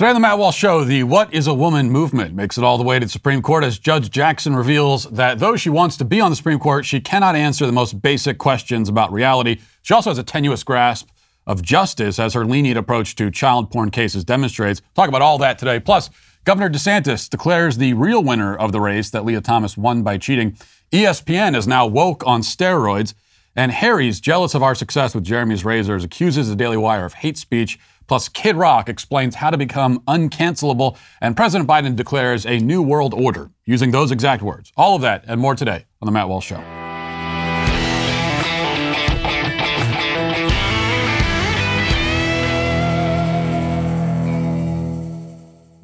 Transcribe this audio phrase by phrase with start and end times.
[0.00, 2.78] Today on the Matt Walsh Show, the What is a Woman movement makes it all
[2.78, 6.06] the way to the Supreme Court as Judge Jackson reveals that though she wants to
[6.06, 9.60] be on the Supreme Court, she cannot answer the most basic questions about reality.
[9.82, 11.10] She also has a tenuous grasp
[11.46, 14.80] of justice, as her lenient approach to child porn cases demonstrates.
[14.94, 15.78] Talk about all that today.
[15.78, 16.08] Plus,
[16.44, 20.56] Governor DeSantis declares the real winner of the race that Lia Thomas won by cheating.
[20.92, 23.12] ESPN is now woke on steroids.
[23.56, 27.36] And Harry's jealous of our success with Jeremy's Razors, accuses the Daily Wire of hate
[27.36, 27.78] speech.
[28.10, 30.98] Plus, Kid Rock explains how to become uncancelable.
[31.20, 34.72] And President Biden declares a new world order using those exact words.
[34.76, 36.56] All of that and more today on The Matt Walsh Show.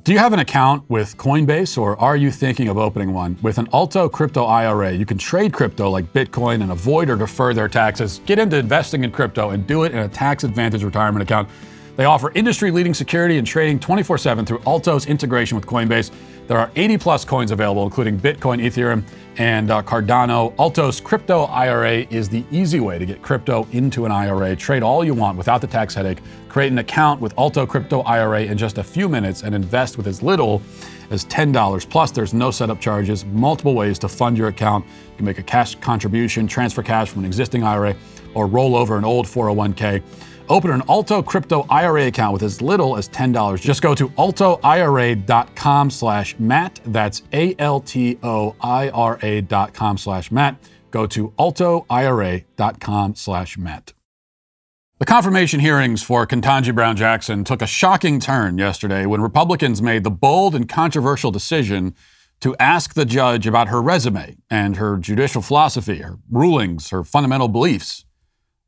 [0.02, 3.38] Do you have an account with Coinbase or are you thinking of opening one?
[3.40, 7.54] With an Alto Crypto IRA, you can trade crypto like Bitcoin and avoid or defer
[7.54, 8.20] their taxes.
[8.26, 11.48] Get into investing in crypto and do it in a tax advantage retirement account.
[11.96, 16.10] They offer industry leading security and trading 24 7 through Alto's integration with Coinbase.
[16.46, 19.02] There are 80 plus coins available, including Bitcoin, Ethereum,
[19.38, 20.54] and uh, Cardano.
[20.58, 24.54] Alto's crypto IRA is the easy way to get crypto into an IRA.
[24.54, 26.18] Trade all you want without the tax headache.
[26.48, 30.06] Create an account with Alto Crypto IRA in just a few minutes and invest with
[30.06, 30.62] as little
[31.10, 31.90] as $10.
[31.90, 34.84] Plus, there's no setup charges, multiple ways to fund your account.
[34.84, 37.96] You can make a cash contribution, transfer cash from an existing IRA,
[38.34, 40.02] or roll over an old 401k.
[40.48, 43.60] Open an Alto Crypto IRA account with as little as $10.
[43.60, 46.80] Just go to altoira.com slash Matt.
[46.86, 47.80] That's A-L-T-O-I-R-A
[49.42, 50.56] dot com slash Matt.
[50.90, 53.92] Go to altoira.com slash Matt.
[54.98, 60.04] The confirmation hearings for Ketanji Brown Jackson took a shocking turn yesterday when Republicans made
[60.04, 61.94] the bold and controversial decision
[62.40, 67.48] to ask the judge about her resume and her judicial philosophy, her rulings, her fundamental
[67.48, 68.06] beliefs.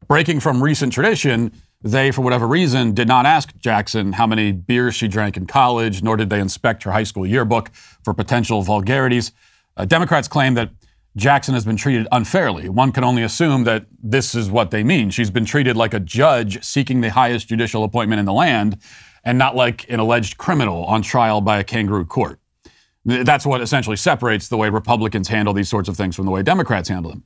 [0.07, 1.51] Breaking from recent tradition,
[1.83, 6.03] they, for whatever reason, did not ask Jackson how many beers she drank in college,
[6.03, 7.71] nor did they inspect her high school yearbook
[8.03, 9.33] for potential vulgarities.
[9.77, 10.71] Uh, Democrats claim that
[11.17, 12.69] Jackson has been treated unfairly.
[12.69, 15.11] One can only assume that this is what they mean.
[15.11, 18.79] She's been treated like a judge seeking the highest judicial appointment in the land
[19.25, 22.41] and not like an alleged criminal on trial by a kangaroo court.
[23.05, 26.43] That's what essentially separates the way Republicans handle these sorts of things from the way
[26.43, 27.25] Democrats handle them.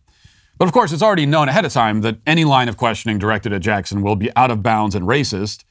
[0.62, 3.52] But of course, it's already known ahead of time that any line of questioning directed
[3.52, 5.64] at Jackson will be out of bounds and racist.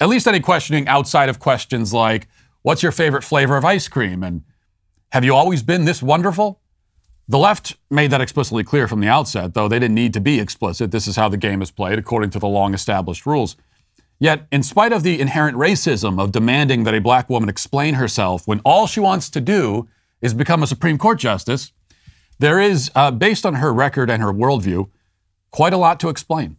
[0.00, 2.26] At least any questioning outside of questions like,
[2.62, 4.24] What's your favorite flavor of ice cream?
[4.24, 4.42] And
[5.12, 6.60] have you always been this wonderful?
[7.28, 10.40] The left made that explicitly clear from the outset, though they didn't need to be
[10.40, 10.90] explicit.
[10.90, 13.54] This is how the game is played, according to the long established rules.
[14.18, 18.48] Yet, in spite of the inherent racism of demanding that a black woman explain herself
[18.48, 19.88] when all she wants to do
[20.20, 21.70] is become a Supreme Court justice,
[22.38, 24.90] there is, uh, based on her record and her worldview,
[25.50, 26.56] quite a lot to explain.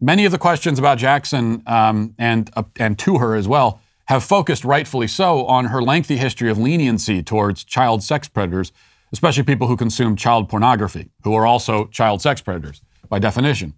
[0.00, 4.24] Many of the questions about Jackson um, and, uh, and to her as well have
[4.24, 8.72] focused, rightfully so, on her lengthy history of leniency towards child sex predators,
[9.12, 13.74] especially people who consume child pornography, who are also child sex predators by definition.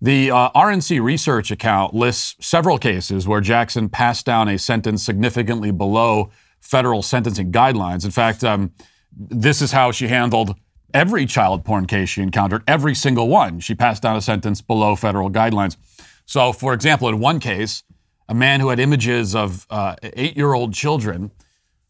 [0.00, 5.70] The uh, RNC research account lists several cases where Jackson passed down a sentence significantly
[5.72, 6.30] below
[6.60, 8.04] federal sentencing guidelines.
[8.04, 8.72] In fact, um,
[9.14, 10.56] this is how she handled
[10.94, 14.96] every child porn case she encountered, every single one, she passed down a sentence below
[14.96, 15.76] federal guidelines.
[16.26, 17.82] So, for example, in one case,
[18.28, 21.32] a man who had images of uh, eight year old children,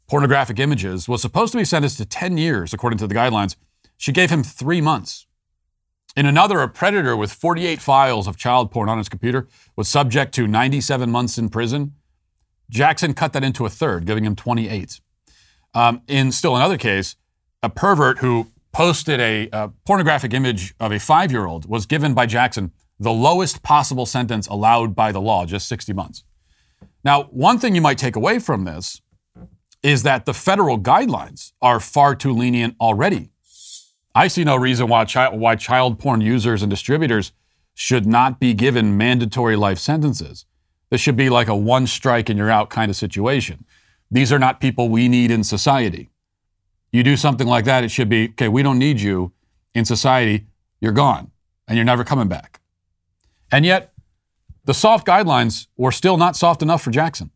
[0.08, 3.56] pornographic images, was supposed to be sentenced to 10 years, according to the guidelines.
[3.98, 5.26] She gave him three months.
[6.16, 9.46] In another, a predator with 48 files of child porn on his computer
[9.76, 11.94] was subject to 97 months in prison.
[12.68, 15.00] Jackson cut that into a third, giving him 28.
[15.74, 17.16] Um, in still another case,
[17.62, 22.14] a pervert who posted a, a pornographic image of a five year old was given
[22.14, 26.22] by Jackson the lowest possible sentence allowed by the law, just 60 months.
[27.02, 29.00] Now, one thing you might take away from this
[29.82, 33.30] is that the federal guidelines are far too lenient already.
[34.14, 37.32] I see no reason why, why child porn users and distributors
[37.74, 40.44] should not be given mandatory life sentences.
[40.90, 43.64] This should be like a one strike and you're out kind of situation.
[44.10, 46.10] These are not people we need in society.
[46.92, 49.32] You do something like that, it should be okay, we don't need you
[49.74, 50.46] in society,
[50.80, 51.30] you're gone,
[51.68, 52.60] and you're never coming back.
[53.52, 53.92] And yet,
[54.64, 57.30] the soft guidelines were still not soft enough for Jackson,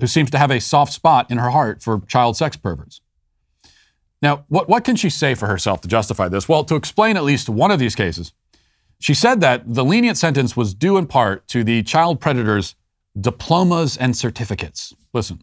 [0.00, 3.00] who seems to have a soft spot in her heart for child sex perverts.
[4.22, 6.48] Now, what, what can she say for herself to justify this?
[6.48, 8.32] Well, to explain at least one of these cases,
[8.98, 12.74] she said that the lenient sentence was due in part to the child predator's
[13.20, 14.94] diplomas and certificates.
[15.12, 15.42] Listen.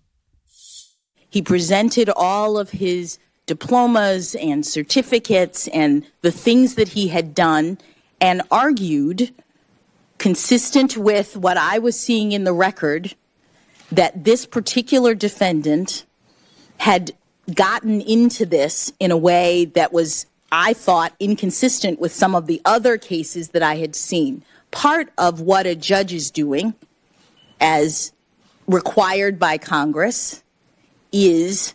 [1.30, 7.77] He presented all of his diplomas and certificates and the things that he had done
[8.19, 9.33] and argued,
[10.17, 13.15] consistent with what I was seeing in the record,
[13.91, 16.05] that this particular defendant
[16.77, 17.11] had
[17.53, 22.61] gotten into this in a way that was, I thought, inconsistent with some of the
[22.63, 24.43] other cases that I had seen.
[24.69, 26.73] Part of what a judge is doing,
[27.59, 28.13] as
[28.67, 30.43] required by Congress,
[31.11, 31.73] is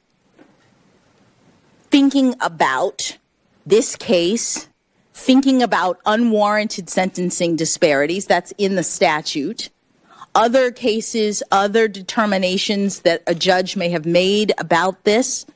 [1.97, 3.17] thinking about
[3.65, 4.69] this case,
[5.15, 9.71] thinking about unwarranted sentencing disparities, that's in the statute,
[10.35, 15.47] other cases, other determinations that a judge may have made about this.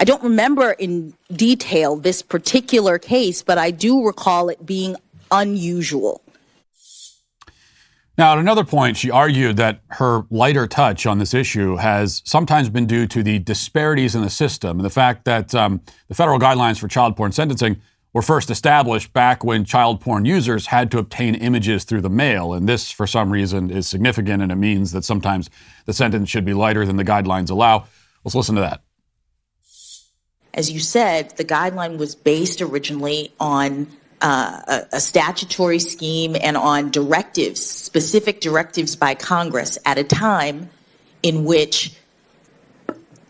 [0.00, 4.96] I don't remember in detail this particular case, but I do recall it being
[5.30, 6.22] unusual.
[8.18, 12.68] Now, at another point, she argued that her lighter touch on this issue has sometimes
[12.68, 16.38] been due to the disparities in the system and the fact that um, the federal
[16.38, 17.80] guidelines for child porn sentencing
[18.12, 22.52] were first established back when child porn users had to obtain images through the mail.
[22.52, 25.48] And this, for some reason, is significant and it means that sometimes
[25.86, 27.86] the sentence should be lighter than the guidelines allow.
[28.24, 28.82] Let's listen to that.
[30.52, 33.86] As you said, the guideline was based originally on
[34.22, 40.70] uh, a, a statutory scheme and on directives, specific directives by Congress at a time
[41.22, 41.94] in which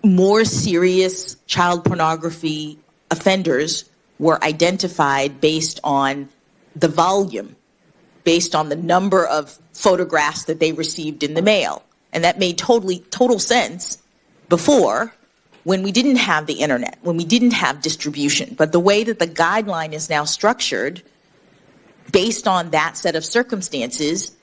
[0.05, 2.79] more serious child pornography
[3.11, 6.29] offenders were identified based on
[6.77, 7.57] the volume,
[8.25, 11.83] based on the number of photographs that they received in the mail.
[12.13, 13.99] And that made totally total sense
[14.49, 15.15] before
[15.65, 18.55] when we didn't have the internet, when we didn't have distribution.
[18.55, 21.03] But the way that the guideline is now structured,
[22.11, 24.37] based on that set of circumstances,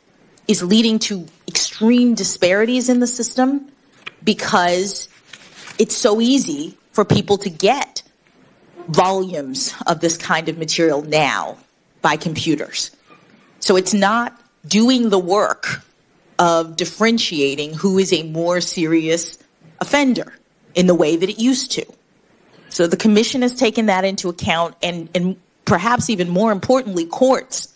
[0.47, 3.71] is leading to extreme disparities in the system
[4.23, 5.09] because
[5.77, 8.01] it's so easy for people to get
[8.87, 11.57] volumes of this kind of material now
[12.01, 12.91] by computers.
[13.59, 15.83] So it's not doing the work
[16.39, 19.37] of differentiating who is a more serious
[19.79, 20.33] offender
[20.75, 21.85] in the way that it used to.
[22.69, 27.75] So the commission has taken that into account, and, and perhaps even more importantly, courts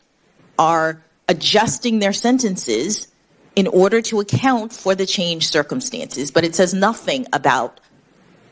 [0.60, 3.08] are adjusting their sentences
[3.56, 6.32] in order to account for the changed circumstances.
[6.32, 7.80] But it says nothing about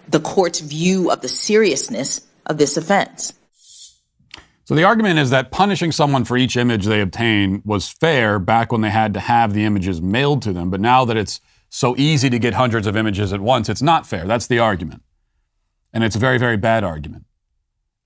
[0.07, 3.33] the court's view of the seriousness of this offense.
[4.65, 8.71] So the argument is that punishing someone for each image they obtain was fair back
[8.71, 11.41] when they had to have the images mailed to them, but now that it's
[11.73, 14.25] so easy to get hundreds of images at once, it's not fair.
[14.25, 15.01] That's the argument.
[15.93, 17.23] And it's a very, very bad argument.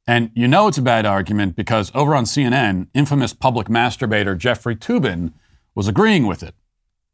[0.07, 4.75] And you know it's a bad argument because over on CNN, infamous public masturbator Jeffrey
[4.75, 5.33] Toobin
[5.73, 6.53] was agreeing with it.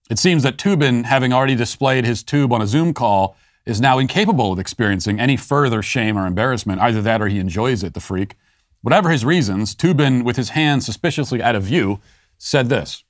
[0.10, 3.98] It seems that Toobin, having already displayed his tube on a Zoom call, is now
[3.98, 6.82] incapable of experiencing any further shame or embarrassment.
[6.82, 8.36] Either that or he enjoys it, the freak.
[8.82, 12.02] Whatever his reasons, Toobin, with his hand suspiciously out of view,
[12.38, 13.06] said this.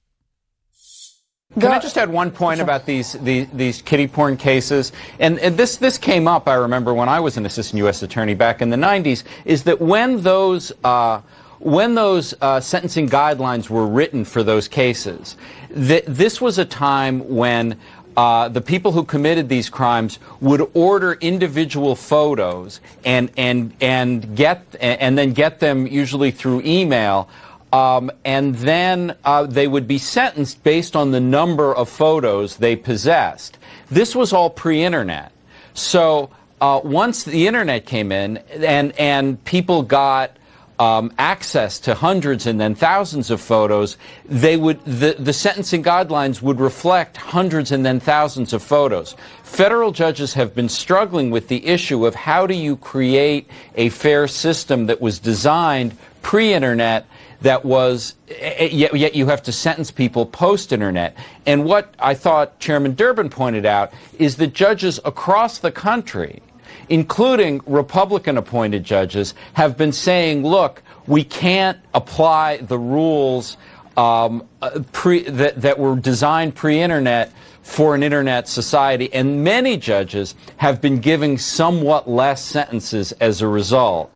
[1.60, 4.94] Can I just add one point about these, these, these kiddie porn cases?
[5.20, 8.02] And, and, this this came up, I remember, when I was an assistant U.S.
[8.02, 9.24] attorney back in the 90s.
[9.44, 11.20] Is that when those uh,
[11.60, 15.36] when those uh, sentencing guidelines were written for those cases,
[15.76, 17.78] th- this was a time when
[18.16, 24.64] uh, the people who committed these crimes would order individual photos and and and get
[24.80, 27.30] and then get them usually through email.
[27.74, 32.76] Um, and then uh, they would be sentenced based on the number of photos they
[32.76, 33.58] possessed.
[33.90, 35.32] This was all pre-internet.
[35.74, 40.36] So uh, once the internet came in and and people got
[40.80, 46.42] um, access to hundreds and then thousands of photos, they would the, the sentencing guidelines
[46.42, 49.16] would reflect hundreds and then thousands of photos.
[49.44, 54.28] Federal judges have been struggling with the issue of how do you create a fair
[54.28, 57.06] system that was designed pre-internet
[57.42, 61.16] that was yet, yet you have to sentence people post-internet.
[61.46, 66.42] And what I thought Chairman Durbin pointed out is that judges across the country
[66.90, 73.56] including Republican appointed judges, have been saying, look, we can't apply the rules
[73.98, 77.32] um, uh, pre, that, that were designed pre internet
[77.62, 79.12] for an internet society.
[79.14, 84.12] And many judges have been giving somewhat less sentences as a result.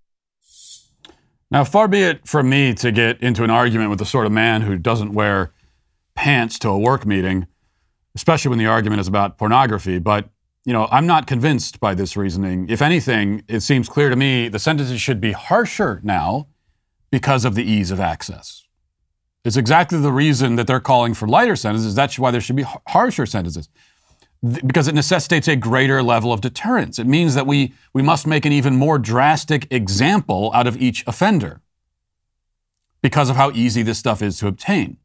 [1.55, 4.33] Now, far be it from me to get into an argument with the sort of
[4.33, 5.53] man who doesn't wear
[6.13, 7.47] pants to a work meeting,
[8.13, 10.27] especially when the argument is about pornography, but
[10.65, 12.67] you know, I'm not convinced by this reasoning.
[12.67, 16.47] If anything, it seems clear to me the sentences should be harsher now
[17.09, 18.65] because of the ease of access.
[19.45, 21.95] It's exactly the reason that they're calling for lighter sentences.
[21.95, 23.69] That's why there should be harsher sentences
[24.43, 26.99] because it necessitates a greater level of deterrence.
[26.99, 31.03] It means that we, we must make an even more drastic example out of each
[31.07, 31.61] offender
[33.01, 34.97] because of how easy this stuff is to obtain.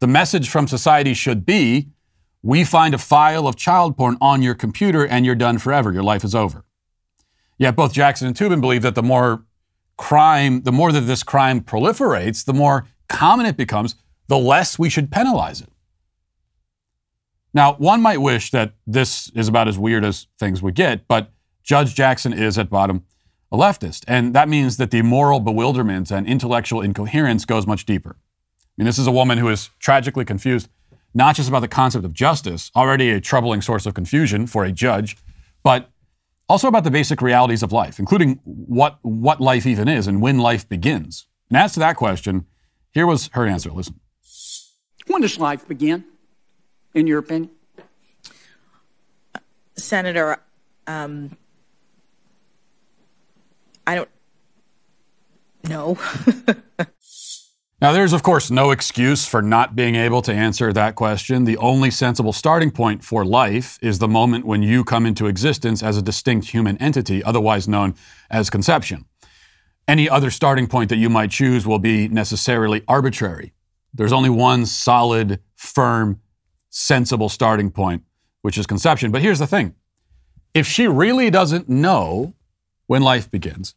[0.00, 1.88] The message from society should be
[2.42, 5.92] we find a file of child porn on your computer and you're done forever.
[5.92, 6.64] Your life is over.
[7.58, 9.44] Yet both Jackson and Toobin believe that the more
[9.98, 13.96] crime, the more that this crime proliferates, the more common it becomes,
[14.28, 15.68] the less we should penalize it.
[17.52, 21.32] Now, one might wish that this is about as weird as things would get, but
[21.62, 23.04] Judge Jackson is at bottom
[23.52, 24.04] a leftist.
[24.06, 28.16] And that means that the moral bewilderment and intellectual incoherence goes much deeper.
[28.20, 30.68] I mean, this is a woman who is tragically confused,
[31.12, 34.72] not just about the concept of justice, already a troubling source of confusion for a
[34.72, 35.16] judge,
[35.62, 35.90] but
[36.48, 40.38] also about the basic realities of life, including what, what life even is and when
[40.38, 41.26] life begins.
[41.48, 42.46] And as to that question,
[42.92, 43.70] here was her answer.
[43.70, 44.00] Listen.
[45.08, 46.04] When does life begin,
[46.94, 47.50] in your opinion?
[49.76, 50.42] Senator,
[50.86, 51.36] um,
[53.86, 54.08] I don't
[55.68, 55.98] know.
[57.80, 61.44] now, there's, of course, no excuse for not being able to answer that question.
[61.44, 65.82] The only sensible starting point for life is the moment when you come into existence
[65.82, 67.94] as a distinct human entity, otherwise known
[68.30, 69.06] as conception.
[69.88, 73.54] Any other starting point that you might choose will be necessarily arbitrary.
[73.92, 76.20] There's only one solid, firm,
[76.70, 78.04] sensible starting point,
[78.42, 79.10] which is conception.
[79.10, 79.74] But here's the thing
[80.54, 82.34] if she really doesn't know
[82.86, 83.74] when life begins,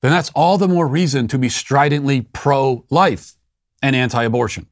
[0.00, 3.36] then that's all the more reason to be stridently pro life
[3.82, 4.66] and anti abortion.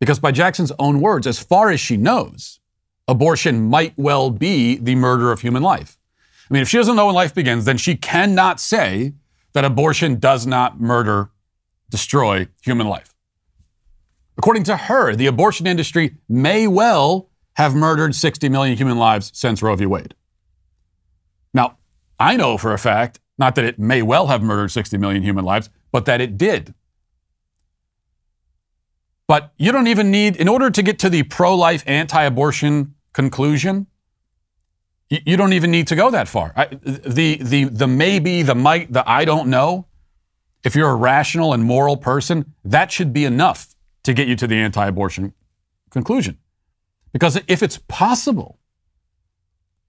[0.00, 2.60] Because, by Jackson's own words, as far as she knows,
[3.08, 5.98] abortion might well be the murder of human life.
[6.50, 9.14] I mean, if she doesn't know when life begins, then she cannot say
[9.54, 11.30] that abortion does not murder,
[11.88, 13.13] destroy human life.
[14.36, 19.62] According to her, the abortion industry may well have murdered 60 million human lives since
[19.62, 19.86] Roe v.
[19.86, 20.14] Wade.
[21.52, 21.78] Now,
[22.18, 25.44] I know for a fact not that it may well have murdered 60 million human
[25.44, 26.74] lives, but that it did.
[29.26, 32.94] But you don't even need, in order to get to the pro life, anti abortion
[33.12, 33.86] conclusion,
[35.08, 36.52] you don't even need to go that far.
[36.56, 39.86] I, the, the, the maybe, the might, the I don't know,
[40.62, 43.73] if you're a rational and moral person, that should be enough
[44.04, 45.34] to get you to the anti abortion
[45.90, 46.38] conclusion.
[47.12, 48.58] Because if it's possible,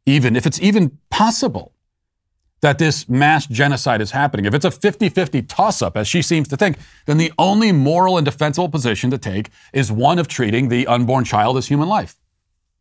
[0.05, 1.73] even if it's even possible
[2.61, 4.45] that this mass genocide is happening.
[4.45, 7.71] If it's a 50 50 toss up, as she seems to think, then the only
[7.71, 11.87] moral and defensible position to take is one of treating the unborn child as human
[11.87, 12.15] life.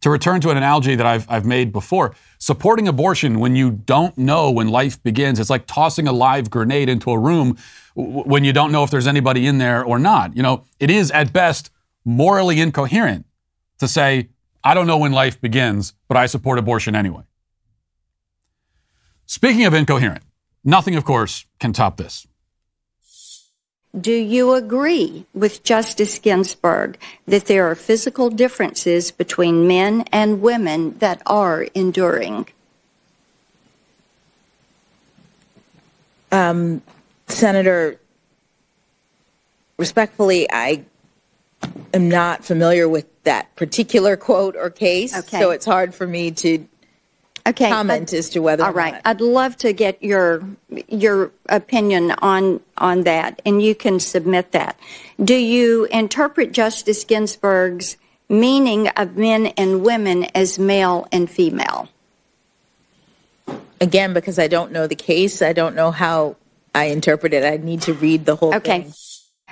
[0.04, 4.18] To return to an analogy that I've, I've made before, supporting abortion when you don't
[4.18, 7.56] know when life begins, it's like tossing a live grenade into a room
[7.94, 10.37] when you don't know if there's anybody in there or not.
[10.37, 11.70] You know, it is at best
[12.04, 13.25] morally incoherent
[13.78, 14.28] to say,
[14.62, 17.23] I don't know when life begins, but I support abortion anyway.
[19.25, 20.23] Speaking of incoherent,
[20.62, 22.26] nothing, of course, can top this.
[23.98, 30.98] Do you agree with Justice Ginsburg that there are physical differences between men and women
[30.98, 32.48] that are enduring?
[36.32, 36.82] Um,
[37.28, 38.00] Senator,
[39.78, 40.84] respectfully, I
[41.92, 45.38] am not familiar with that particular quote or case, okay.
[45.38, 46.66] so it's hard for me to
[47.46, 48.64] okay, comment as to whether.
[48.64, 50.44] All right, I'd love to get your
[50.88, 54.78] your opinion on on that, and you can submit that.
[55.22, 57.96] Do you interpret Justice Ginsburg's
[58.28, 61.88] meaning of men and women as male and female?
[63.80, 66.36] Again, because I don't know the case, I don't know how
[66.74, 67.44] I interpret it.
[67.44, 68.82] I need to read the whole okay.
[68.82, 68.92] thing.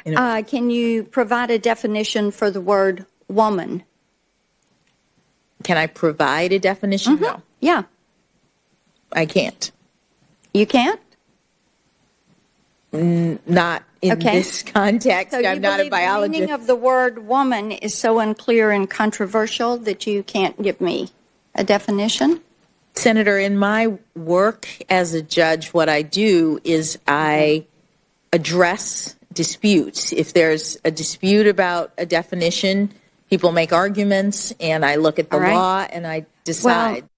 [0.06, 0.16] Okay.
[0.16, 3.84] Uh, can you provide a definition for the word woman?
[5.62, 7.14] Can I provide a definition?
[7.14, 7.24] Mm-hmm.
[7.24, 7.42] No.
[7.60, 7.82] Yeah.
[9.12, 9.70] I can't.
[10.54, 11.00] You can't?
[12.92, 14.38] N- not in okay.
[14.38, 15.32] this context.
[15.32, 16.32] So I'm not a biologist.
[16.32, 20.80] The meaning of the word woman is so unclear and controversial that you can't give
[20.80, 21.08] me
[21.54, 22.40] a definition?
[22.94, 27.64] Senator, in my work as a judge, what I do is I
[28.32, 30.12] address disputes.
[30.12, 32.92] If there's a dispute about a definition,
[33.32, 35.54] people make arguments, and I look at the right.
[35.54, 37.00] law and I decide.
[37.00, 37.08] Well,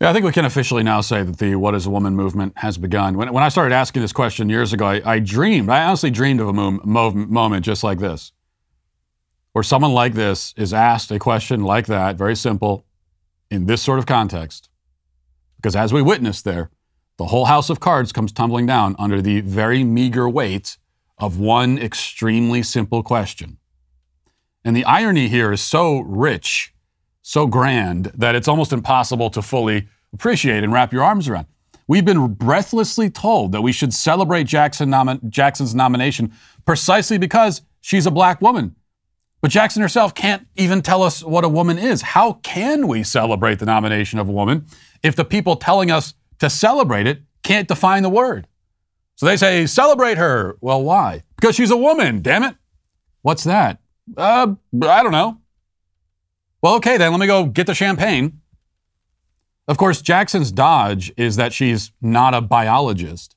[0.00, 2.54] yeah, I think we can officially now say that the What is a Woman movement
[2.56, 3.18] has begun.
[3.18, 6.40] When, when I started asking this question years ago, I, I dreamed, I honestly dreamed
[6.40, 8.32] of a mo- mo- moment just like this,
[9.52, 12.86] where someone like this is asked a question like that, very simple,
[13.50, 14.70] in this sort of context.
[15.56, 16.70] Because as we witnessed there,
[17.18, 20.78] the whole house of cards comes tumbling down under the very meager weight
[21.18, 23.58] of one extremely simple question.
[24.66, 26.74] And the irony here is so rich
[27.22, 31.46] so grand that it's almost impossible to fully appreciate and wrap your arms around.
[31.86, 34.92] We've been breathlessly told that we should celebrate Jackson
[35.28, 36.32] Jackson's nomination
[36.64, 38.74] precisely because she's a black woman.
[39.40, 42.02] But Jackson herself can't even tell us what a woman is.
[42.02, 44.66] How can we celebrate the nomination of a woman
[45.00, 48.48] if the people telling us to celebrate it can't define the word?
[49.14, 50.56] So they say, celebrate her.
[50.60, 51.22] Well, why?
[51.36, 52.56] Because she's a woman, damn it.
[53.22, 53.80] What's that?
[54.16, 55.38] Uh, I don't know.
[56.62, 58.40] Well, okay, then let me go get the champagne.
[59.68, 63.34] Of course, Jackson's dodge is that she's not a biologist.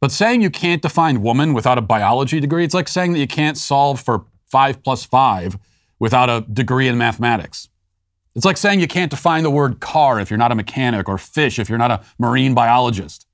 [0.00, 3.26] But saying you can't define woman without a biology degree, it's like saying that you
[3.26, 5.58] can't solve for 5 plus 5
[5.98, 7.68] without a degree in mathematics.
[8.34, 11.18] It's like saying you can't define the word car if you're not a mechanic or
[11.18, 13.26] fish if you're not a marine biologist.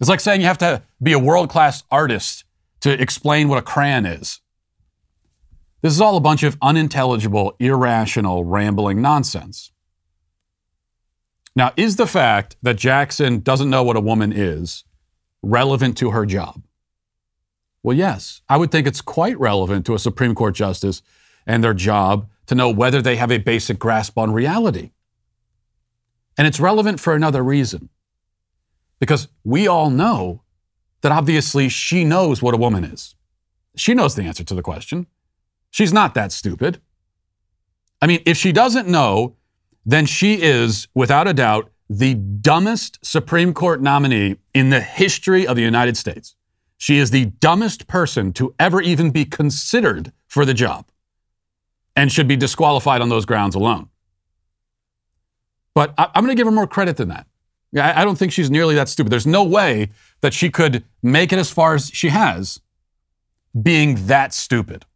[0.00, 2.44] It's like saying you have to be a world class artist
[2.80, 4.40] to explain what a crayon is.
[5.86, 9.70] This is all a bunch of unintelligible, irrational, rambling nonsense.
[11.54, 14.82] Now, is the fact that Jackson doesn't know what a woman is
[15.44, 16.64] relevant to her job?
[17.84, 18.42] Well, yes.
[18.48, 21.02] I would think it's quite relevant to a Supreme Court justice
[21.46, 24.90] and their job to know whether they have a basic grasp on reality.
[26.36, 27.90] And it's relevant for another reason.
[28.98, 30.42] Because we all know
[31.02, 33.14] that obviously she knows what a woman is.
[33.76, 35.06] She knows the answer to the question.
[35.76, 36.80] She's not that stupid.
[38.00, 39.36] I mean, if she doesn't know,
[39.84, 45.54] then she is, without a doubt, the dumbest Supreme Court nominee in the history of
[45.54, 46.34] the United States.
[46.78, 50.86] She is the dumbest person to ever even be considered for the job
[51.94, 53.90] and should be disqualified on those grounds alone.
[55.74, 57.26] But I, am going to give her more credit than that.
[57.76, 59.12] I, I don't think she's nearly that stupid.
[59.12, 59.90] There's no way
[60.22, 62.62] that she could make it as far as she has
[63.62, 64.86] being that stupid.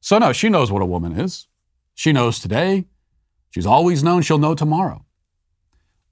[0.00, 1.48] So, no, she knows what a woman is.
[1.94, 2.86] She knows today.
[3.50, 5.04] She's always known she'll know tomorrow.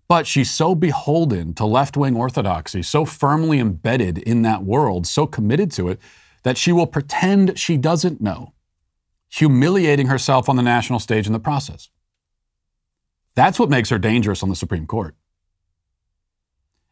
[0.08, 5.26] But she's so beholden to left wing orthodoxy, so firmly embedded in that world, so
[5.26, 6.00] committed to it,
[6.44, 8.52] that she will pretend she doesn't know,
[9.28, 11.88] humiliating herself on the national stage in the process.
[13.34, 15.14] That's what makes her dangerous on the Supreme Court.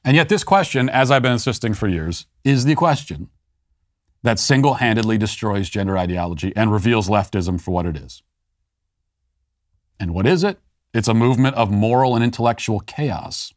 [0.05, 3.31] And yet, this question, as I've been insisting for years, is the question
[4.25, 8.23] that single handedly destroys gender ideology and reveals leftism for what it is.
[10.01, 10.59] And what is it?
[10.95, 13.53] It's a movement of moral and intellectual chaos.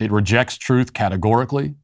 [0.00, 1.74] It rejects truth categorically.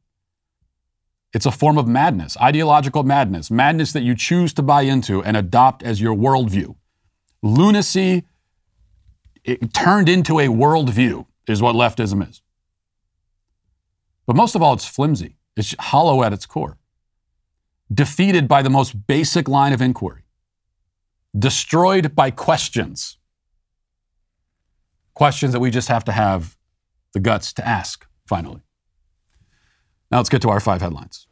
[1.31, 5.37] It's a form of madness, ideological madness, madness that you choose to buy into and
[5.37, 6.75] adopt as your worldview.
[7.43, 8.23] Lunacy
[9.73, 12.41] turned into a worldview is what leftism is.
[14.25, 16.79] But most of all, it's flimsy, it's hollow at its core,
[17.93, 20.23] defeated by the most basic line of inquiry,
[21.37, 23.17] destroyed by questions.
[25.13, 26.57] Questions that we just have to have
[27.13, 28.61] the guts to ask, finally.
[30.11, 31.27] Now let's get to our five headlines.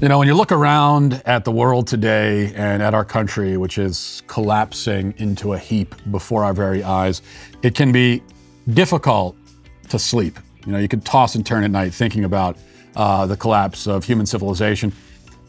[0.00, 3.76] You know, when you look around at the world today and at our country, which
[3.76, 7.20] is collapsing into a heap before our very eyes,
[7.62, 8.22] it can be
[8.72, 9.36] difficult
[9.90, 10.38] to sleep.
[10.66, 12.56] You know, you can toss and turn at night thinking about
[12.96, 14.92] uh, the collapse of human civilization,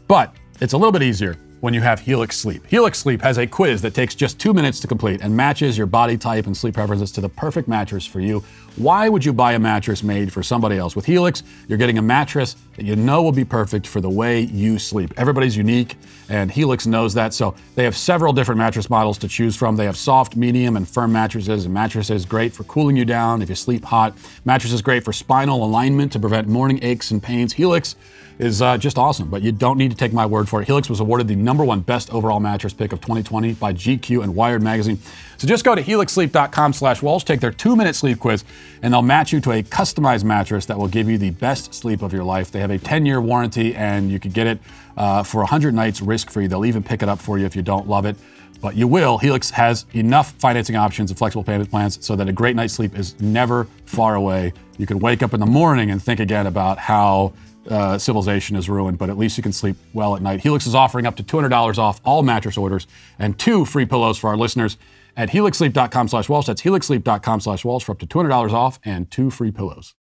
[0.08, 2.66] but it's a little bit easier when you have Helix Sleep.
[2.68, 5.88] Helix Sleep has a quiz that takes just two minutes to complete and matches your
[5.88, 8.44] body type and sleep preferences to the perfect mattress for you.
[8.78, 10.96] Why would you buy a mattress made for somebody else?
[10.96, 14.42] With Helix, you're getting a mattress that you know will be perfect for the way
[14.42, 15.14] you sleep.
[15.18, 15.98] Everybody's unique,
[16.30, 17.34] and Helix knows that.
[17.34, 19.76] So they have several different mattress models to choose from.
[19.76, 23.50] They have soft, medium, and firm mattresses, and mattresses great for cooling you down if
[23.50, 24.16] you sleep hot.
[24.46, 27.54] Mattresses great for spinal alignment to prevent morning aches and pains.
[27.54, 27.96] Helix
[28.42, 30.66] is uh, just awesome, but you don't need to take my word for it.
[30.66, 34.36] Helix was awarded the number one best overall mattress pick of 2020 by GQ and
[34.36, 34.98] Wired Magazine.
[35.38, 38.44] So just go to helixsleep.com slash Walsh, take their two-minute sleep quiz,
[38.82, 42.02] and they'll match you to a customized mattress that will give you the best sleep
[42.02, 42.50] of your life.
[42.50, 44.60] They have a 10-year warranty, and you can get it
[44.98, 46.48] uh, for 100 nights risk-free.
[46.48, 48.16] They'll even pick it up for you if you don't love it
[48.60, 49.18] but you will.
[49.18, 52.96] Helix has enough financing options and flexible payment plans so that a great night's sleep
[52.96, 54.54] is never far away.
[54.78, 57.34] You can wake up in the morning and think again about how
[57.72, 60.42] uh, civilization is ruined, but at least you can sleep well at night.
[60.42, 62.86] Helix is offering up to $200 off all mattress orders
[63.18, 64.78] and two free pillows for our listeners
[65.16, 66.48] at helixsleep.com slash Walsh.
[66.48, 69.96] That's helixsleep.com slash Walsh for up to $200 off and two free pillows.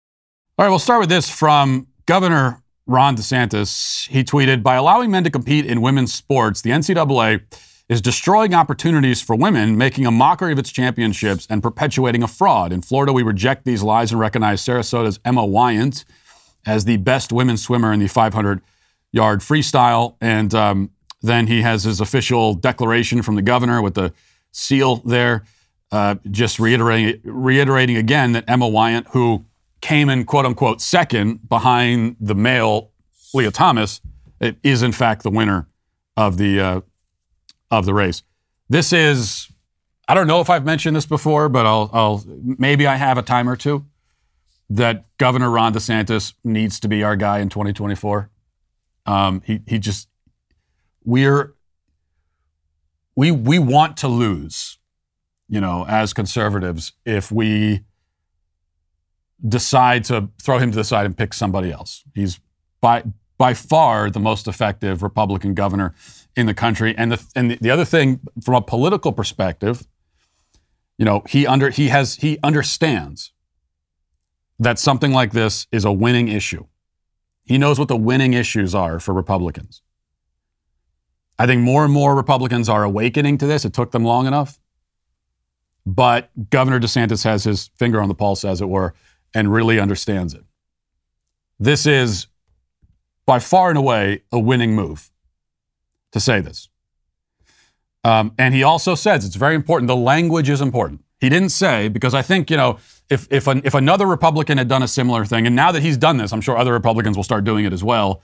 [0.57, 4.09] All right, we'll start with this from Governor Ron DeSantis.
[4.09, 7.43] He tweeted, by allowing men to compete in women's sports, the NCAA
[7.87, 12.71] is destroying opportunities for women, making a mockery of its championships, and perpetuating a fraud.
[12.71, 16.03] In Florida, we reject these lies and recognize Sarasota's Emma Weyant
[16.65, 18.61] as the best women's swimmer in the 500
[19.11, 20.15] yard freestyle.
[20.21, 20.91] And um,
[21.21, 24.13] then he has his official declaration from the governor with the
[24.51, 25.45] seal there,
[25.91, 29.45] uh, just reiterating, reiterating again that Emma Weyant, who
[29.81, 32.91] came in quote unquote second behind the male
[33.33, 34.01] Lia Thomas,
[34.63, 35.67] is in fact the winner
[36.15, 36.81] of the uh,
[37.71, 38.23] of the race.
[38.69, 39.49] This is
[40.07, 43.21] I don't know if I've mentioned this before, but I'll, I'll maybe I have a
[43.21, 43.85] time or two
[44.69, 48.29] that Governor Ron DeSantis needs to be our guy in 2024.
[49.05, 50.07] Um, he he just
[51.03, 51.55] we're
[53.15, 54.77] we we want to lose,
[55.47, 57.81] you know, as conservatives if we
[59.47, 62.03] decide to throw him to the side and pick somebody else.
[62.13, 62.39] He's
[62.81, 63.03] by
[63.37, 65.95] by far the most effective Republican governor
[66.35, 66.93] in the country.
[66.97, 69.87] And the and the other thing from a political perspective,
[70.97, 73.31] you know, he under he has he understands
[74.59, 76.65] that something like this is a winning issue.
[77.45, 79.81] He knows what the winning issues are for Republicans.
[81.39, 83.63] I think more and more Republicans are awakening to this.
[83.63, 84.59] It took them long enough.
[85.85, 88.93] But Governor DeSantis has his finger on the pulse, as it were,
[89.33, 90.43] and really understands it.
[91.57, 92.27] This is
[93.25, 95.09] by far and away a winning move
[96.11, 96.67] to say this.
[98.03, 99.87] Um, and he also says it's very important.
[99.87, 101.03] The language is important.
[101.19, 102.79] He didn't say, because I think, you know,
[103.09, 105.97] if, if, an, if another Republican had done a similar thing, and now that he's
[105.97, 108.21] done this, I'm sure other Republicans will start doing it as well.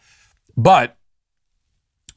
[0.56, 0.96] But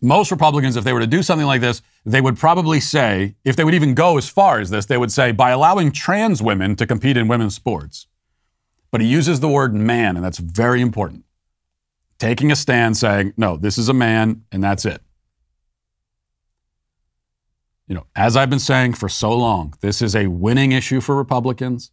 [0.01, 3.57] most Republicans, if they were to do something like this, they would probably say, if
[3.57, 6.77] they would even go as far as this, they would say, by allowing trans women
[6.77, 8.07] to compete in women's sports.
[8.93, 11.25] But he uses the word man, and that's very important.
[12.19, 15.03] Taking a stand saying, no, this is a man, and that's it.
[17.89, 21.17] You know, as I've been saying for so long, this is a winning issue for
[21.17, 21.91] Republicans.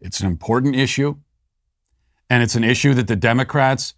[0.00, 1.16] It's an important issue.
[2.28, 3.94] And it's an issue that the Democrats,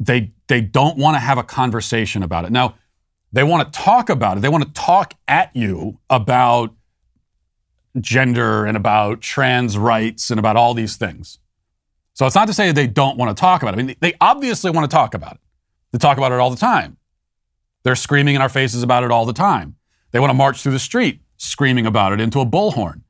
[0.00, 2.50] they, they don't want to have a conversation about it.
[2.50, 2.74] Now,
[3.32, 4.40] they want to talk about it.
[4.40, 6.74] They want to talk at you about
[8.00, 11.38] gender and about trans rights and about all these things.
[12.14, 13.80] So it's not to say they don't want to talk about it.
[13.80, 15.40] I mean, they obviously want to talk about it.
[15.92, 16.96] They talk about it all the time.
[17.84, 19.76] They're screaming in our faces about it all the time.
[20.12, 23.02] They want to march through the street screaming about it into a bullhorn.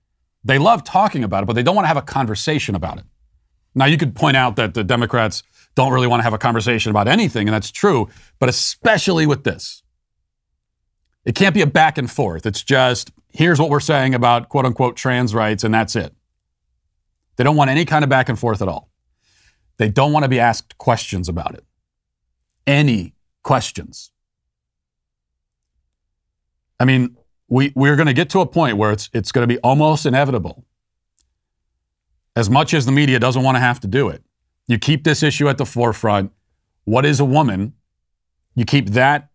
[0.44, 3.04] They love talking about it, but they don't want to have a conversation about it.
[3.74, 5.42] Now, you could point out that the Democrats
[5.74, 8.08] don't really want to have a conversation about anything, and that's true,
[8.38, 9.82] but especially with this.
[11.24, 12.46] It can't be a back and forth.
[12.46, 16.14] It's just, here's what we're saying about quote unquote trans rights, and that's it.
[17.36, 18.90] They don't want any kind of back and forth at all.
[19.76, 21.64] They don't want to be asked questions about it.
[22.66, 24.10] Any questions.
[26.80, 27.16] I mean,
[27.48, 30.06] we, we're going to get to a point where it's, it's going to be almost
[30.06, 30.64] inevitable.
[32.34, 34.22] As much as the media doesn't want to have to do it,
[34.66, 36.32] you keep this issue at the forefront.
[36.84, 37.74] What is a woman?
[38.54, 39.30] You keep that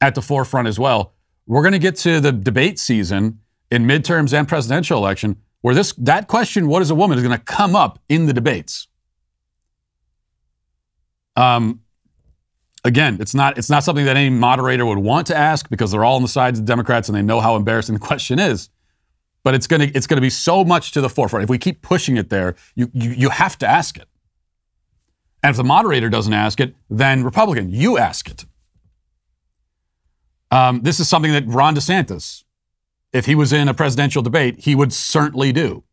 [0.00, 1.12] at the forefront as well.
[1.46, 3.40] We're going to get to the debate season
[3.70, 7.36] in midterms and presidential election where this that question, what is a woman, is going
[7.36, 8.86] to come up in the debates.
[11.34, 11.82] Um,
[12.86, 16.04] again, it's not it's not something that any moderator would want to ask because they're
[16.04, 18.70] all on the sides of the Democrats and they know how embarrassing the question is.
[19.42, 21.44] But it's gonna it's gonna be so much to the forefront.
[21.44, 24.08] If we keep pushing it there, you you, you have to ask it.
[25.42, 28.44] And if the moderator doesn't ask it, then Republican, you ask it.
[30.50, 32.44] Um, this is something that Ron DeSantis,
[33.12, 35.84] if he was in a presidential debate, he would certainly do.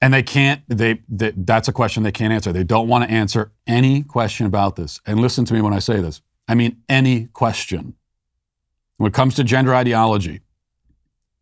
[0.00, 2.52] And they can't, they, they, that's a question they can't answer.
[2.52, 5.00] They don't want to answer any question about this.
[5.06, 6.22] And listen to me when I say this.
[6.46, 7.94] I mean, any question.
[8.96, 10.40] When it comes to gender ideology,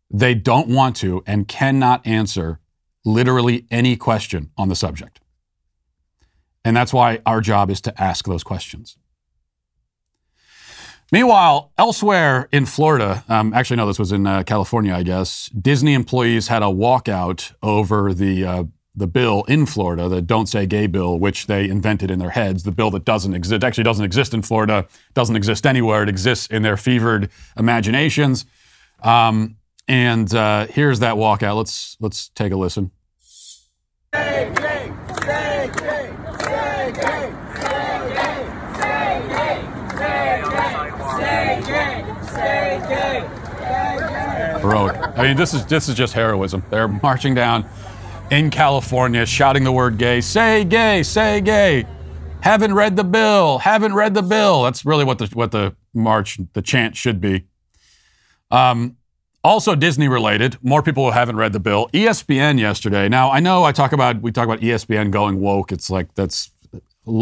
[0.09, 2.59] they don't want to and cannot answer
[3.05, 5.19] literally any question on the subject.
[6.65, 8.97] And that's why our job is to ask those questions.
[11.11, 15.49] Meanwhile, elsewhere in Florida, um, actually, no, this was in uh, California, I guess.
[15.49, 20.65] Disney employees had a walkout over the uh, the bill in Florida, the "Don't Say
[20.65, 22.63] Gay" bill, which they invented in their heads.
[22.63, 26.03] The bill that doesn't exist, actually doesn't exist in Florida, doesn't exist anywhere.
[26.03, 28.45] It exists in their fevered imaginations.
[29.01, 31.55] Um, and uh, here's that walkout.
[31.55, 32.91] Let's let's take a listen.
[34.13, 34.91] Say gay,
[35.23, 37.33] say gay, say gay,
[38.75, 39.61] say gay,
[39.95, 44.56] say gay, say gay.
[45.15, 46.63] I mean, this is this is just heroism.
[46.69, 47.67] They're marching down
[48.31, 51.03] in California, shouting the word "gay." Say gay.
[51.03, 51.85] Say gay.
[52.41, 53.59] Haven't read the bill.
[53.59, 54.63] Haven't read the bill.
[54.63, 57.45] That's really what the what the march, the chant should be.
[58.51, 58.97] Um,
[59.43, 60.57] also Disney related.
[60.61, 61.89] More people who haven't read the bill.
[61.93, 63.09] ESPN yesterday.
[63.09, 65.71] Now I know I talk about we talk about ESPN going woke.
[65.71, 66.51] It's like that's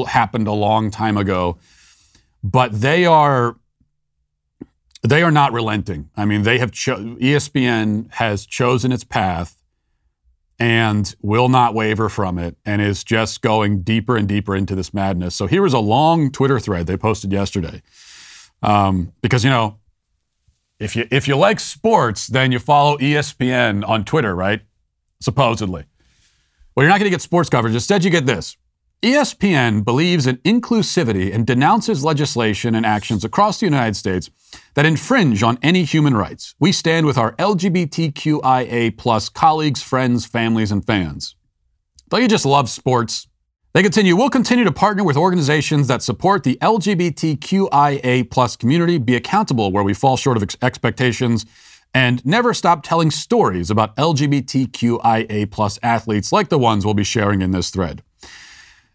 [0.08, 1.58] happened a long time ago,
[2.44, 3.56] but they are
[5.10, 6.10] they are not relenting.
[6.16, 9.62] I mean, they have cho- ESPN has chosen its path
[10.58, 14.94] and will not waver from it and is just going deeper and deeper into this
[14.94, 15.36] madness.
[15.36, 17.82] So here was a long Twitter thread they posted yesterday.
[18.62, 19.80] Um, because, you know,
[20.80, 24.62] if you, if you like sports, then you follow ESPN on Twitter, right?
[25.20, 25.86] Supposedly.
[26.76, 27.74] Well, you're not going to get sports coverage.
[27.74, 28.58] Instead, you get this.
[29.02, 34.30] ESPN believes in inclusivity and denounces legislation and actions across the United States
[34.76, 36.56] that infringe on any human rights.
[36.60, 41.36] We stand with our LGBTQIA plus colleagues, friends, families, and fans.
[42.10, 43.28] Don't you just love sports?
[43.74, 49.16] They continue, we'll continue to partner with organizations that support the LGBTQIA plus community, be
[49.16, 51.46] accountable where we fall short of ex- expectations,
[51.94, 57.42] and never stop telling stories about LGBTQIA plus athletes like the ones we'll be sharing
[57.42, 58.02] in this thread.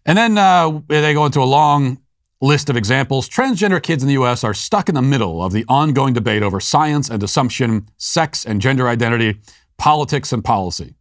[0.05, 2.00] And then uh, they go into a long
[2.41, 3.29] list of examples.
[3.29, 4.43] Transgender kids in the U.S.
[4.43, 8.59] are stuck in the middle of the ongoing debate over science and assumption, sex and
[8.59, 9.39] gender identity,
[9.77, 10.95] politics and policy.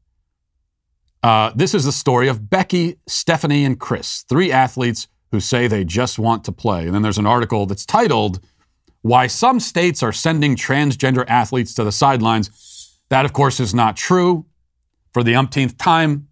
[1.23, 5.85] Uh, this is the story of Becky, Stephanie, and Chris, three athletes who say they
[5.85, 6.87] just want to play.
[6.87, 8.41] And then there's an article that's titled,
[9.03, 12.97] Why Some States Are Sending Transgender Athletes to the Sidelines.
[13.11, 14.47] That, of course, is not true.
[15.13, 16.29] For the umpteenth time,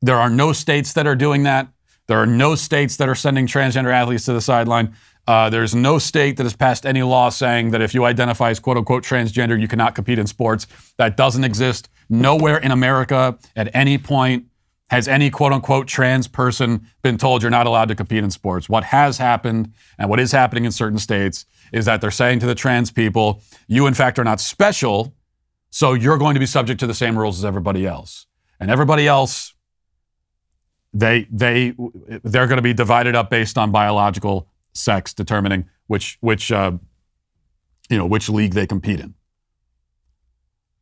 [0.00, 1.68] there are no states that are doing that.
[2.08, 4.94] There are no states that are sending transgender athletes to the sideline.
[5.26, 8.58] Uh, there's no state that has passed any law saying that if you identify as
[8.58, 10.66] quote unquote transgender, you cannot compete in sports.
[10.96, 11.90] That doesn't exist.
[12.08, 14.46] Nowhere in America at any point
[14.88, 18.70] has any quote unquote trans person been told you're not allowed to compete in sports.
[18.70, 21.44] What has happened and what is happening in certain states
[21.74, 25.14] is that they're saying to the trans people, you in fact are not special,
[25.68, 28.26] so you're going to be subject to the same rules as everybody else.
[28.58, 29.52] And everybody else
[30.92, 31.74] they they
[32.22, 36.72] they're going to be divided up based on biological sex, determining which which uh,
[37.90, 39.14] you know which league they compete in.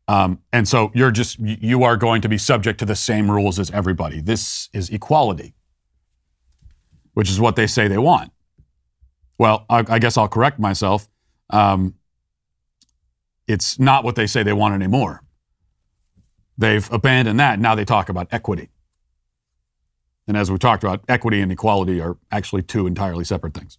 [0.09, 3.59] Um, and so you're just you are going to be subject to the same rules
[3.59, 4.21] as everybody.
[4.21, 5.55] This is equality,
[7.15, 8.31] which is what they say they want.
[9.39, 11.09] Well, I, I guess I'll correct myself.
[11.51, 11.95] Um,
[13.47, 15.23] it's not what they say they want anymore.
[16.59, 17.59] They've abandoned that.
[17.59, 18.71] Now they talk about equity.
[20.29, 23.79] And as we've talked about, equity and equality are actually two entirely separate things.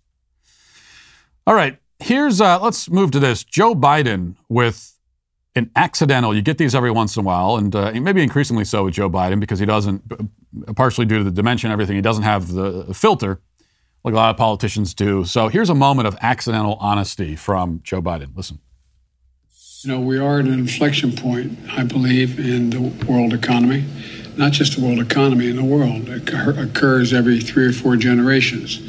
[1.46, 3.44] All right, here's uh, let's move to this.
[3.44, 4.94] Joe Biden with
[5.56, 6.36] an accidental.
[6.36, 9.10] You get these every once in a while, and uh, maybe increasingly so with Joe
[9.10, 10.04] Biden because he doesn't,
[10.76, 11.96] partially due to the dimension, everything.
[11.96, 13.42] He doesn't have the filter
[14.04, 15.26] like a lot of politicians do.
[15.26, 18.36] So here's a moment of accidental honesty from Joe Biden.
[18.36, 18.60] Listen.
[19.82, 23.86] You know, we are at an inflection point, I believe, in the world economy
[24.38, 26.08] not just the world economy in the world.
[26.08, 28.80] It occurs every three or four generations.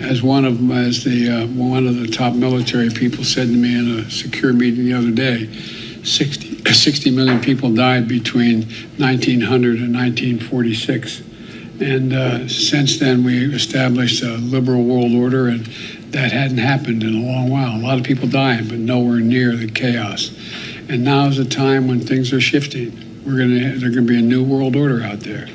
[0.00, 3.54] As one of them, as the uh, one of the top military people said to
[3.54, 5.52] me in a secure meeting the other day,
[6.04, 8.62] 60, 60 million people died between
[8.98, 11.22] 1900 and 1946.
[11.80, 15.66] And uh, since then, we established a liberal world order, and
[16.12, 17.76] that hadn't happened in a long while.
[17.76, 20.30] A lot of people dying, but nowhere near the chaos.
[20.88, 24.12] And now is a time when things are shifting we're going to there's going to
[24.12, 25.46] be a new world order out there,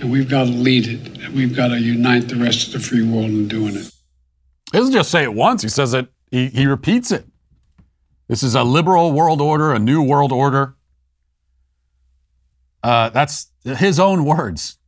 [0.00, 1.22] and we've got to lead it.
[1.22, 3.92] And we've got to unite the rest of the free world in doing it.
[4.72, 6.08] He doesn't just say it once; he says it.
[6.30, 7.26] He, he repeats it.
[8.26, 10.74] This is a liberal world order, a new world order.
[12.82, 14.78] Uh, that's his own words.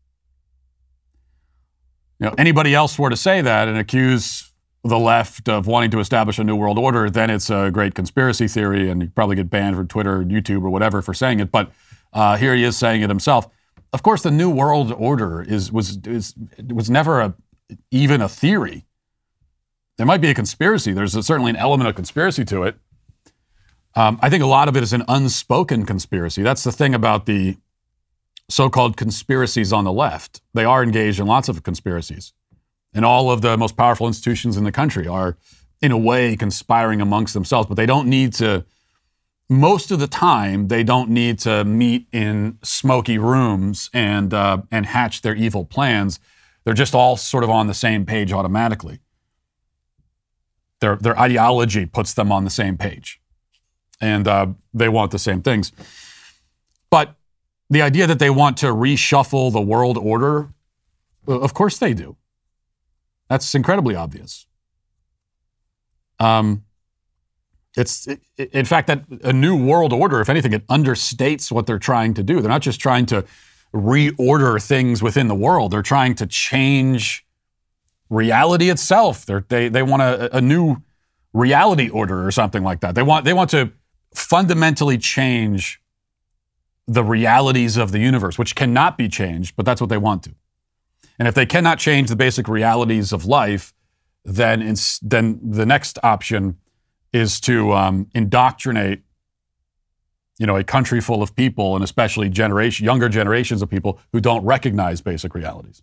[2.19, 4.53] You know, anybody else were to say that and accuse
[4.85, 8.49] the left of wanting to establish a new world order, then it's a great conspiracy
[8.49, 11.53] theory, and you probably get banned from Twitter, YouTube, or whatever for saying it.
[11.53, 11.71] But
[12.13, 13.49] uh, here he is saying it himself.
[13.93, 16.35] Of course, the New World Order is was is,
[16.73, 17.35] was never a,
[17.91, 18.87] even a theory.
[19.99, 20.93] There might be a conspiracy.
[20.93, 22.77] There's a, certainly an element of conspiracy to it.
[23.95, 26.43] Um, I think a lot of it is an unspoken conspiracy.
[26.43, 27.59] That's the thing about the
[28.49, 30.41] so-called conspiracies on the left.
[30.55, 32.33] They are engaged in lots of conspiracies,
[32.95, 35.37] and all of the most powerful institutions in the country are,
[35.83, 37.69] in a way, conspiring amongst themselves.
[37.69, 38.65] But they don't need to
[39.53, 44.87] most of the time they don't need to meet in smoky rooms and uh, and
[44.87, 46.19] hatch their evil plans.
[46.65, 49.01] They're just all sort of on the same page automatically.
[50.81, 53.21] Their their ideology puts them on the same page,
[54.01, 55.73] and uh, they want the same things.
[56.91, 57.15] But
[57.69, 60.51] the idea that they want to reshuffle the world order,
[61.27, 62.17] of course they do.
[63.29, 64.47] That's incredibly obvious.
[66.21, 66.65] Um,
[67.77, 71.79] it's, it, in fact, that a new world order, if anything, it understates what they're
[71.79, 72.41] trying to do.
[72.41, 73.25] They're not just trying to
[73.75, 77.25] reorder things within the world, they're trying to change
[78.11, 79.25] reality itself.
[79.25, 80.77] They're, they, they want a, a new
[81.33, 82.95] reality order or something like that.
[82.95, 83.73] They want, they want to
[84.15, 85.81] fundamentally change
[86.87, 90.35] the realities of the universe, which cannot be changed, but that's what they want to.
[91.19, 93.73] And if they cannot change the basic realities of life,
[94.25, 96.59] then then the next option
[97.13, 99.03] is to um, indoctrinate,
[100.39, 104.21] you know, a country full of people, and especially generation younger generations of people who
[104.21, 105.83] don't recognize basic realities.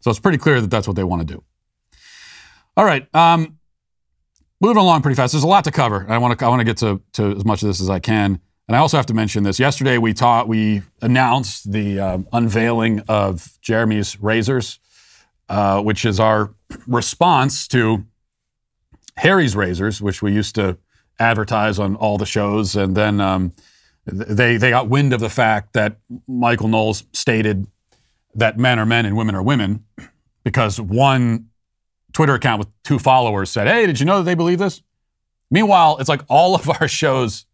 [0.00, 1.42] So it's pretty clear that that's what they want to do.
[2.76, 3.58] All right, um,
[4.60, 5.32] moving along pretty fast.
[5.32, 6.06] There's a lot to cover.
[6.08, 7.98] I want to I want to get to to as much of this as I
[7.98, 8.40] can.
[8.68, 9.58] And I also have to mention this.
[9.58, 14.78] Yesterday, we taught, we announced the uh, unveiling of Jeremy's razors,
[15.48, 16.54] uh, which is our
[16.86, 18.06] response to
[19.16, 20.78] Harry's razors, which we used to
[21.18, 23.52] advertise on all the shows, and then um,
[24.06, 27.66] they they got wind of the fact that Michael Knowles stated
[28.34, 29.84] that men are men and women are women,
[30.44, 31.48] because one
[32.12, 34.82] Twitter account with two followers said, "Hey, did you know that they believe this?"
[35.50, 37.44] Meanwhile, it's like all of our shows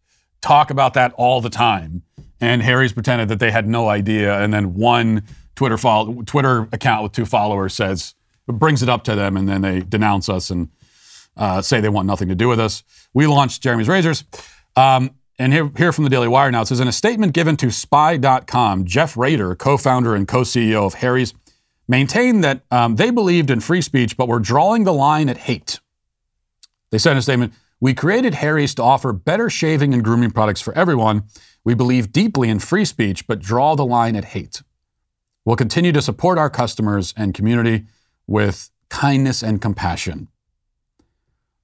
[0.41, 2.03] talk about that all the time.
[2.41, 4.39] And Harry's pretended that they had no idea.
[4.39, 5.23] And then one
[5.55, 8.15] Twitter follow, Twitter account with two followers says,
[8.47, 10.69] brings it up to them, and then they denounce us and
[11.39, 12.83] uh, say they want nothing to do with us.
[13.13, 14.25] We launched Jeremy's Razors.
[14.75, 17.55] Um, and here, here from the Daily Wire now, it says in a statement given
[17.57, 21.33] to spy.com, Jeff Raider, co founder and co CEO of Harry's,
[21.87, 25.79] maintained that um, they believed in free speech, but were drawing the line at hate.
[26.91, 30.59] They said in a statement, we created Harry's to offer better shaving and grooming products
[30.59, 31.23] for everyone.
[31.63, 34.61] We believe deeply in free speech, but draw the line at hate.
[35.45, 37.85] We'll continue to support our customers and community
[38.27, 40.27] with kindness and compassion.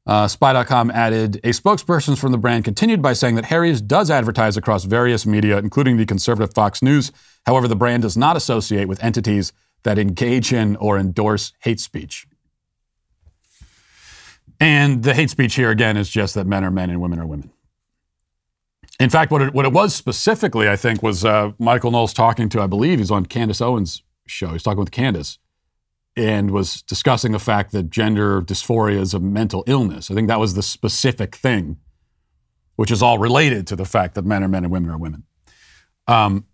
[0.07, 4.55] Uh, Spy.com added a spokesperson from the brand continued by saying that Harry's does advertise
[4.55, 7.11] across various media, including the conservative Fox News.
[7.45, 9.51] However, the brand does not associate with entities
[9.83, 12.27] that engage in or endorse hate speech.
[14.59, 17.25] And the hate speech here, again, is just that men are men and women are
[17.25, 17.51] women.
[18.99, 22.47] In fact, what it, what it was specifically, I think, was uh, Michael Knowles talking
[22.49, 24.53] to, I believe he's on Candace Owens' show.
[24.53, 25.39] He's talking with Candace
[26.15, 30.09] and was discussing the fact that gender dysphoria is a mental illness.
[30.09, 31.77] I think that was the specific thing,
[32.75, 35.23] which is all related to the fact that men are men and women are women.
[36.07, 36.45] Um,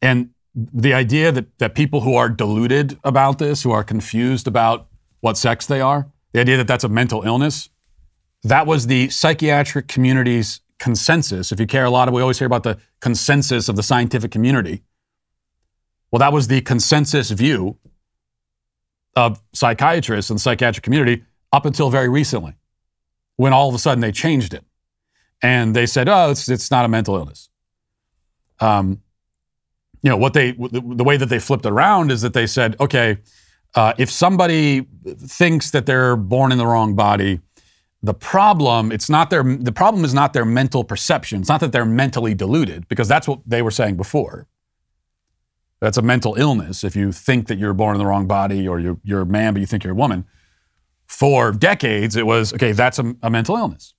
[0.00, 4.88] and the idea that, that people who are deluded about this, who are confused about
[5.20, 7.68] what sex they are, the idea that that's a mental illness,
[8.44, 11.52] that was the psychiatric community's consensus.
[11.52, 14.82] If you care a lot, we always hear about the consensus of the scientific community.
[16.10, 17.78] Well, that was the consensus view
[19.16, 22.54] of psychiatrists and the psychiatric community up until very recently,
[23.36, 24.64] when all of a sudden they changed it.
[25.42, 27.48] And they said, oh, it's, it's not a mental illness.
[28.60, 29.02] Um,
[30.02, 33.18] you know, what they, the, way that they flipped around is that they said, okay,
[33.74, 37.40] uh, if somebody thinks that they're born in the wrong body,
[38.02, 41.40] the problem it's not their the problem is not their mental perception.
[41.40, 44.48] It's not that they're mentally deluded because that's what they were saying before.
[45.82, 48.78] That's a mental illness if you think that you're born in the wrong body or
[48.78, 50.24] you're, you're a man but you think you're a woman.
[51.06, 52.70] For decades, it was okay.
[52.70, 53.92] That's a, a mental illness.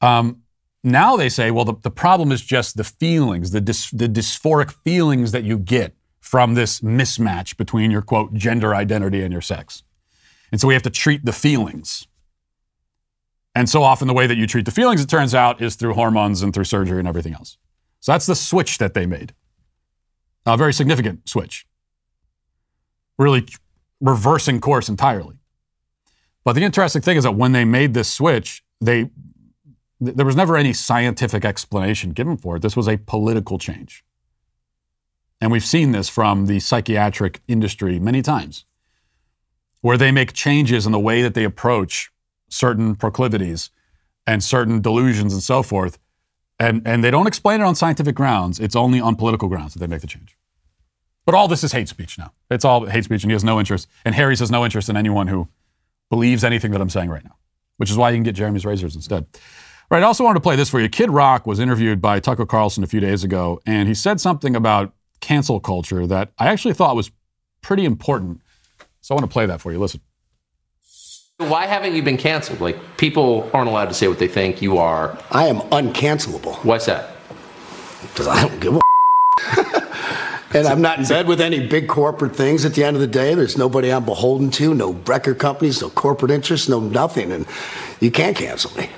[0.00, 0.42] Um,
[0.82, 4.72] now they say, well, the, the problem is just the feelings, the, dys, the dysphoric
[4.84, 9.84] feelings that you get from this mismatch between your quote gender identity and your sex.
[10.50, 12.08] And so we have to treat the feelings.
[13.54, 15.94] And so often the way that you treat the feelings, it turns out, is through
[15.94, 17.56] hormones and through surgery and everything else.
[18.00, 19.32] So that's the switch that they made.
[20.46, 21.66] A very significant switch.
[23.18, 23.46] Really
[24.00, 25.36] reversing course entirely.
[26.44, 29.10] But the interesting thing is that when they made this switch, they
[29.98, 32.62] there was never any scientific explanation given for it.
[32.62, 34.04] This was a political change.
[35.40, 38.64] And we've seen this from the psychiatric industry many times,
[39.80, 42.10] where they make changes in the way that they approach
[42.48, 43.70] certain proclivities
[44.26, 45.98] and certain delusions and so forth.
[46.58, 48.58] And, and they don't explain it on scientific grounds.
[48.58, 50.36] It's only on political grounds that they make the change.
[51.26, 52.32] But all this is hate speech now.
[52.50, 53.88] It's all hate speech, and he has no interest.
[54.04, 55.48] And Harry's has no interest in anyone who
[56.08, 57.36] believes anything that I'm saying right now,
[57.76, 59.26] which is why you can get Jeremy's razors instead.
[59.90, 60.02] Right.
[60.02, 60.88] I also wanted to play this for you.
[60.88, 64.56] Kid Rock was interviewed by Tucker Carlson a few days ago, and he said something
[64.56, 67.10] about cancel culture that I actually thought was
[67.60, 68.40] pretty important.
[69.00, 69.78] So I want to play that for you.
[69.78, 70.00] Listen.
[71.38, 72.62] Why haven't you been canceled?
[72.62, 75.18] Like, people aren't allowed to say what they think you are.
[75.30, 76.56] I am uncancelable.
[76.64, 77.16] Why's that?
[78.00, 78.80] Because I don't give a
[80.54, 83.06] And I'm not in bed with any big corporate things at the end of the
[83.06, 83.34] day.
[83.34, 87.30] There's nobody I'm beholden to, no record companies, no corporate interests, no nothing.
[87.32, 87.46] And
[88.00, 88.88] you can't cancel me.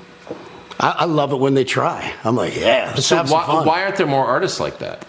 [0.79, 2.13] I, I love it when they try.
[2.23, 5.05] I'm like, yeah, so why, why aren't there more artists like that?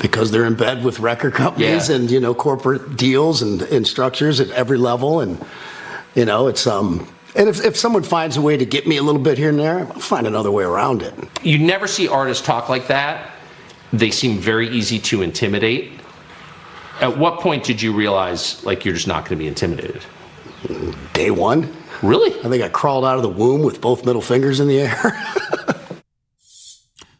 [0.00, 1.96] because they're in bed with record companies Yeah.
[1.96, 5.42] and you know corporate deals and, and structures at every level and
[6.14, 7.06] you know it's um
[7.36, 9.58] And if, if someone finds a way to get me a little bit here and
[9.58, 11.14] there, I'll find another way around it.
[11.42, 13.32] You never see artists talk like that.
[13.92, 15.92] They seem very easy to intimidate.
[17.00, 20.02] At what point did you realize, like, you're just not going to be intimidated?
[21.12, 21.74] Day one.
[22.02, 22.38] Really?
[22.40, 25.12] I think I crawled out of the womb with both middle fingers in the air.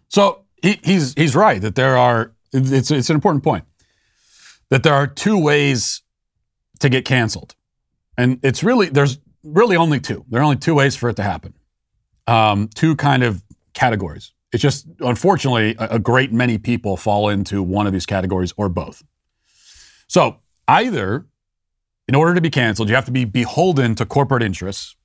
[0.09, 2.33] so he, he's he's right that there are.
[2.53, 3.65] It's it's an important point
[4.71, 6.03] that there are two ways
[6.81, 7.54] to get canceled,
[8.17, 10.25] and it's really there's really only two.
[10.29, 11.55] There are only two ways for it to happen.
[12.27, 13.45] Um, two kind of
[13.75, 14.33] categories.
[14.53, 18.69] It's just unfortunately a, a great many people fall into one of these categories or
[18.69, 19.03] both.
[20.07, 20.39] So
[20.69, 21.27] either
[22.09, 24.97] in order to be canceled, you have to be beholden to corporate interests,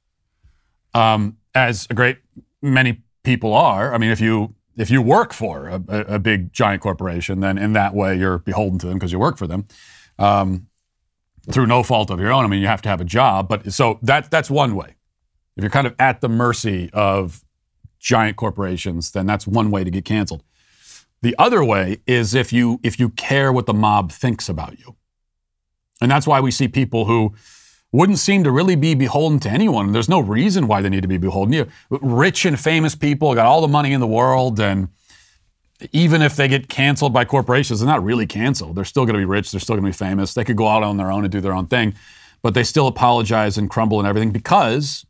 [0.94, 2.18] um, as a great
[2.62, 3.94] many people are.
[3.94, 5.82] I mean, if you if you work for a,
[6.16, 9.38] a big giant corporation, then in that way you're beholden to them because you work
[9.38, 9.66] for them
[10.20, 10.68] um,
[11.52, 12.46] through no fault of your own.
[12.46, 14.96] I mean, you have to have a job, but so that that's one way.
[15.56, 17.44] If you're kind of at the mercy of
[18.00, 20.44] giant corporations, then that's one way to get canceled.
[21.22, 24.96] The other way is if you if you care what the mob thinks about you.
[26.02, 27.34] And that's why we see people who
[27.92, 29.92] wouldn't seem to really be beholden to anyone.
[29.92, 31.54] There's no reason why they need to be beholden.
[31.54, 34.90] You rich and famous people got all the money in the world, and
[35.92, 38.76] even if they get canceled by corporations, they're not really canceled.
[38.76, 39.52] They're still going to be rich.
[39.52, 40.34] They're still going to be famous.
[40.34, 41.94] They could go out on their own and do their own thing,
[42.42, 45.06] but they still apologize and crumble and everything because,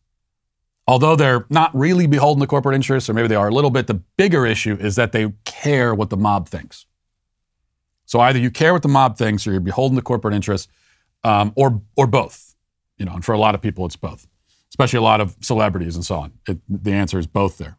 [0.87, 3.87] although they're not really beholden to corporate interests, or maybe they are a little bit,
[3.87, 6.85] the bigger issue is that they care what the mob thinks.
[8.05, 10.67] So either you care what the mob thinks, or you're beholden to corporate interests,
[11.23, 12.55] um, or or both.
[12.97, 14.27] You know, and for a lot of people, it's both,
[14.69, 16.33] especially a lot of celebrities and so on.
[16.47, 17.78] It, the answer is both there.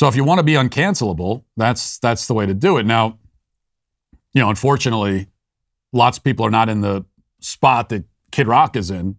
[0.00, 2.86] So if you want to be uncancelable, that's that's the way to do it.
[2.86, 3.18] Now,
[4.32, 5.26] you know, unfortunately,
[5.92, 7.04] lots of people are not in the
[7.40, 9.16] spot that Kid Rock is in,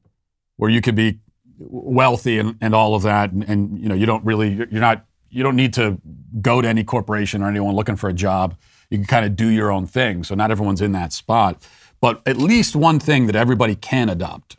[0.55, 1.19] where you could be
[1.59, 5.05] wealthy and, and all of that, and, and you know, you don't really, you're not,
[5.29, 6.01] you don't need to
[6.41, 8.55] go to any corporation or anyone looking for a job
[8.89, 10.23] you can kind of do your own thing.
[10.23, 11.61] So not everyone's in that spot.
[12.01, 14.57] But at least one thing that everybody can adopt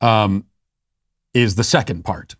[0.00, 0.46] um,
[1.34, 2.34] is the second part,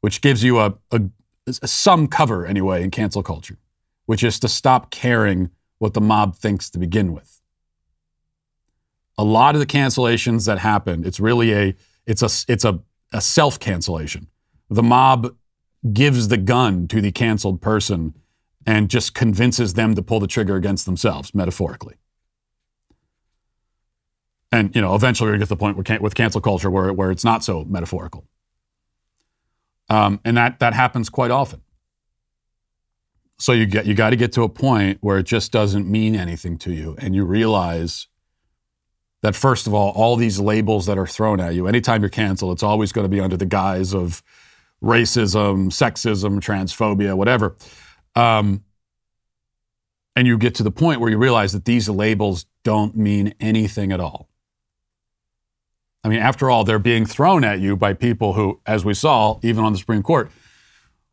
[0.00, 1.02] which gives you a, a,
[1.46, 3.58] a some cover anyway in cancel culture,
[4.06, 7.40] which is to stop caring what the mob thinks to begin with.
[9.18, 11.74] A lot of the cancellations that happen, it's really a
[12.06, 12.80] it's a it's a,
[13.12, 14.28] a self cancellation.
[14.68, 15.34] The mob
[15.92, 18.14] gives the gun to the canceled person
[18.66, 21.96] and just convinces them to pull the trigger against themselves, metaphorically.
[24.52, 27.10] And you know, eventually to get to the point where, with cancel culture where, where
[27.10, 28.26] it's not so metaphorical.
[29.90, 31.60] Um, and that, that happens quite often.
[33.38, 36.14] So you get you got to get to a point where it just doesn't mean
[36.14, 38.06] anything to you, and you realize
[39.22, 42.52] that first of all, all these labels that are thrown at you, anytime you're canceled,
[42.52, 44.22] it's always going to be under the guise of
[44.82, 47.56] racism, sexism, transphobia, whatever.
[48.14, 48.64] Um,
[50.16, 53.92] and you get to the point where you realize that these labels don't mean anything
[53.92, 54.29] at all.
[56.02, 59.38] I mean, after all, they're being thrown at you by people who, as we saw,
[59.42, 60.30] even on the Supreme Court,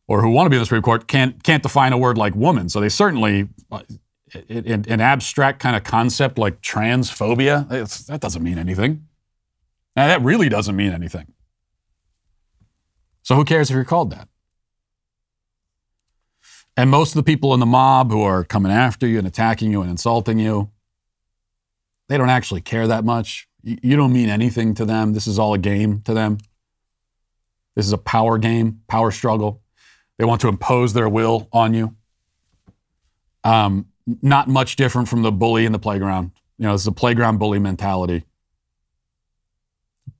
[0.06, 2.34] or who want to be on the Supreme Court, can't can't define a word like
[2.34, 2.68] woman.
[2.68, 3.82] So they certainly, uh,
[4.48, 7.68] an abstract kind of concept like transphobia,
[8.06, 9.06] that doesn't mean anything.
[9.96, 11.32] Now, that really doesn't mean anything.
[13.22, 14.28] So who cares if you're called that?
[16.76, 19.72] And most of the people in the mob who are coming after you and attacking
[19.72, 20.70] you and insulting you,
[22.08, 23.47] they don't actually care that much.
[23.62, 25.12] You don't mean anything to them.
[25.12, 26.38] This is all a game to them.
[27.74, 29.62] This is a power game, power struggle.
[30.16, 31.94] They want to impose their will on you.
[33.44, 33.86] Um,
[34.22, 36.32] not much different from the bully in the playground.
[36.58, 38.24] You know, this is a playground bully mentality,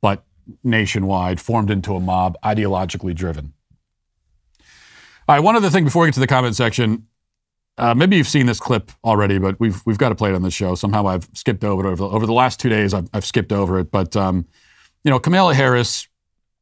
[0.01, 0.25] but
[0.63, 3.55] nationwide, formed into a mob, ideologically driven.
[5.29, 7.07] All right, one other thing before we get to the comment section.
[7.79, 10.43] Uh, maybe you've seen this clip already, but we've we've got to play it on
[10.43, 10.75] the show.
[10.75, 12.93] Somehow I've skipped over it over the, over the last two days.
[12.93, 14.47] I've, I've skipped over it, but um,
[15.05, 16.09] you know, Kamala Harris,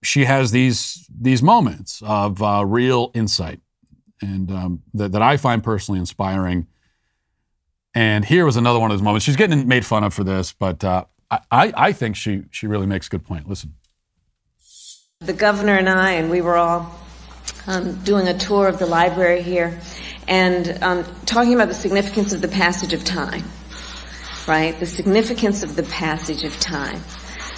[0.03, 3.61] she has these these moments of uh, real insight,
[4.21, 6.67] and um, that, that I find personally inspiring.
[7.95, 9.25] And here was another one of those moments.
[9.25, 12.87] She's getting made fun of for this, but uh, I, I think she she really
[12.87, 13.49] makes a good point.
[13.49, 13.75] Listen.
[15.21, 16.93] The governor and I, and we were all
[17.67, 19.79] um, doing a tour of the library here
[20.29, 23.45] and um, talking about the significance of the passage of time,
[24.47, 24.79] right?
[24.79, 27.01] The significance of the passage of time.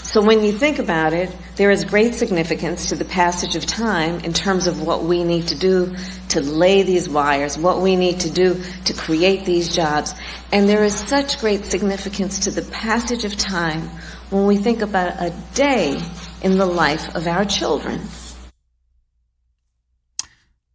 [0.08, 4.20] So when you think about it, there is great significance to the passage of time
[4.20, 5.94] in terms of what we need to do
[6.30, 10.14] to lay these wires, what we need to do to create these jobs.
[10.50, 13.82] And there is such great significance to the passage of time
[14.30, 16.00] when we think about a day
[16.40, 18.00] in the life of our children.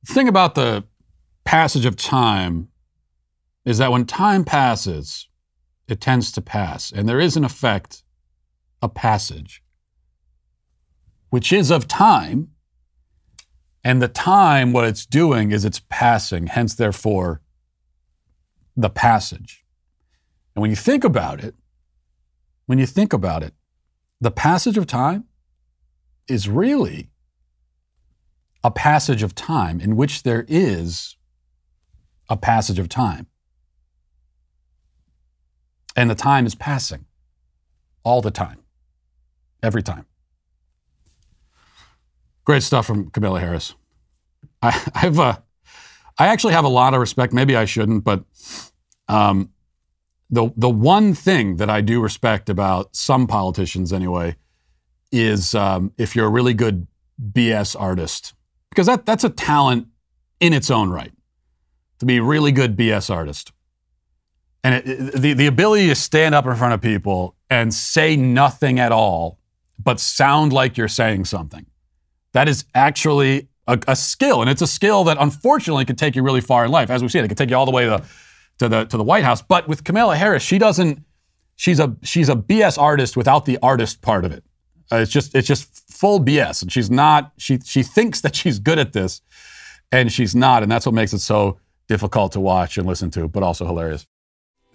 [0.03, 0.83] The thing about the
[1.45, 2.67] passage of time
[3.65, 5.29] is that when time passes,
[5.87, 6.91] it tends to pass.
[6.91, 8.03] And there is, in effect,
[8.81, 9.63] a passage,
[11.29, 12.49] which is of time.
[13.83, 17.41] And the time, what it's doing is it's passing, hence, therefore,
[18.75, 19.63] the passage.
[20.55, 21.55] And when you think about it,
[22.65, 23.53] when you think about it,
[24.21, 25.25] the passage of time
[26.27, 27.09] is really
[28.63, 31.17] a passage of time in which there is
[32.29, 33.27] a passage of time.
[35.95, 37.05] And the time is passing
[38.03, 38.59] all the time,
[39.61, 40.05] every time.
[42.45, 43.75] Great stuff from Kamala Harris.
[44.61, 45.43] I, have a,
[46.17, 47.33] I actually have a lot of respect.
[47.33, 48.23] Maybe I shouldn't, but
[49.07, 49.49] um,
[50.29, 54.35] the the one thing that I do respect about some politicians, anyway,
[55.11, 56.87] is um, if you're a really good
[57.21, 58.33] BS artist,
[58.73, 59.87] because that that's a talent
[60.39, 61.11] in its own right,
[61.99, 63.51] to be a really good BS artist,
[64.63, 68.79] and it, the the ability to stand up in front of people and say nothing
[68.79, 69.39] at all,
[69.77, 71.65] but sound like you're saying something,
[72.31, 76.23] that is actually a, a skill, and it's a skill that unfortunately can take you
[76.23, 76.89] really far in life.
[76.89, 78.03] As we've seen, it can take you all the way to
[78.59, 79.41] to the to the White House.
[79.41, 81.03] But with Kamala Harris, she doesn't.
[81.55, 84.43] She's a she's a BS artist without the artist part of it.
[84.91, 87.31] Uh, it's just it's just full BS, and she's not.
[87.37, 89.21] She she thinks that she's good at this,
[89.91, 93.27] and she's not, and that's what makes it so difficult to watch and listen to,
[93.27, 94.05] but also hilarious.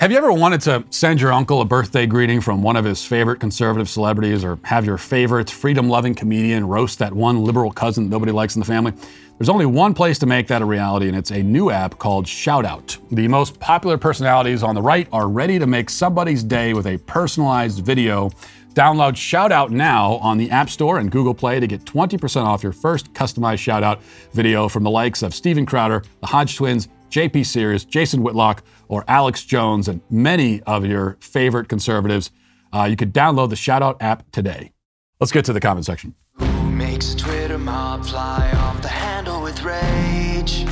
[0.01, 3.05] Have you ever wanted to send your uncle a birthday greeting from one of his
[3.05, 8.09] favorite conservative celebrities, or have your favorite freedom loving comedian roast that one liberal cousin
[8.09, 8.93] nobody likes in the family?
[9.39, 12.27] There's only one place to make that a reality, and it's a new app called
[12.27, 12.99] Shoutout.
[13.11, 16.99] The most popular personalities on the right are ready to make somebody's day with a
[16.99, 18.31] personalized video.
[18.79, 22.71] Download Shoutout now on the App Store and Google Play to get 20% off your
[22.71, 24.01] first customized Shoutout
[24.31, 29.05] video from the likes of Steven Crowder, the Hodge Twins, JP Sears, Jason Whitlock, or
[29.09, 32.31] Alex Jones, and many of your favorite conservatives.
[32.73, 34.71] Uh, you could download the Shoutout app today.
[35.19, 36.15] Let's get to the comment section.
[36.35, 40.65] Who makes Twitter mob fly off the handle with rage?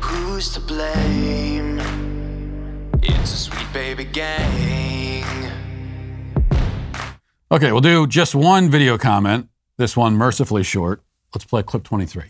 [0.00, 1.78] Who's to blame?
[3.02, 4.87] It's a sweet baby gang.
[7.50, 9.48] Okay, we'll do just one video comment.
[9.78, 11.02] This one mercifully short.
[11.34, 12.24] Let's play clip 23.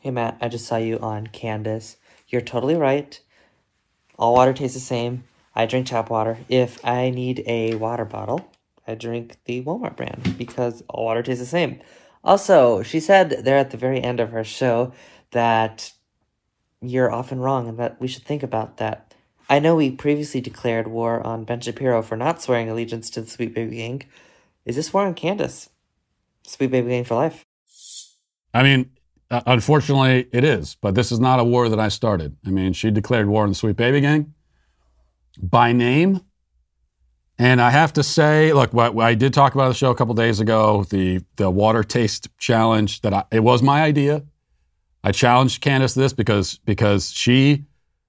[0.00, 1.98] Hey Matt, I just saw you on Candace.
[2.28, 3.20] You're totally right.
[4.18, 5.24] All water tastes the same.
[5.54, 6.38] I drink tap water.
[6.48, 8.50] If I need a water bottle,
[8.86, 11.80] I drink the Walmart brand because all water tastes the same.
[12.24, 14.94] Also, she said there at the very end of her show
[15.32, 15.92] that
[16.80, 19.12] you're often wrong and that we should think about that.
[19.50, 23.28] I know we previously declared war on Ben Shapiro for not swearing allegiance to the
[23.28, 24.04] Sweet Baby Gang.
[24.68, 25.70] Is this war on Candace?
[26.44, 27.44] Sweet Baby Gang for life.
[28.54, 28.90] I mean,
[29.30, 32.36] uh, unfortunately, it is, but this is not a war that I started.
[32.46, 34.34] I mean, she declared war on the Sweet Baby Gang
[35.42, 36.20] by name
[37.38, 40.12] and I have to say, look, what, I did talk about the show a couple
[40.14, 43.00] days ago, the the water taste challenge.
[43.02, 44.24] That I, it was my idea.
[45.04, 47.64] I challenged Candace this because because she,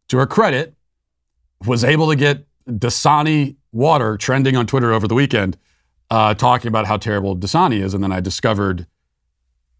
[0.07, 0.73] to her credit,
[1.65, 5.57] was able to get Dasani water trending on Twitter over the weekend,
[6.09, 8.87] uh, talking about how terrible Dasani is, and then I discovered,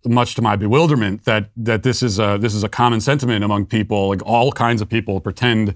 [0.06, 3.66] much to my bewilderment, that that this is a this is a common sentiment among
[3.66, 4.10] people.
[4.10, 5.76] Like all kinds of people pretend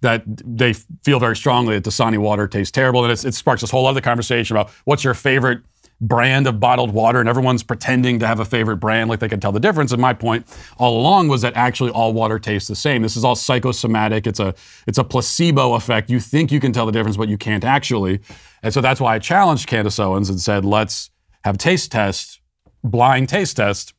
[0.00, 0.72] that they
[1.02, 3.04] feel very strongly that Dasani water tastes terrible.
[3.04, 5.60] And it sparks this whole other conversation about what's your favorite
[6.00, 9.40] brand of bottled water, and everyone's pretending to have a favorite brand like they can
[9.40, 9.90] tell the difference.
[9.92, 10.46] And my point
[10.78, 13.02] all along was that actually all water tastes the same.
[13.02, 14.26] This is all psychosomatic.
[14.26, 14.54] It's a
[14.86, 16.10] it's a placebo effect.
[16.10, 18.20] You think you can tell the difference, but you can't actually.
[18.62, 21.10] And so that's why I challenged Candace Owens and said, let's
[21.44, 22.40] have taste test,
[22.82, 23.94] blind taste test,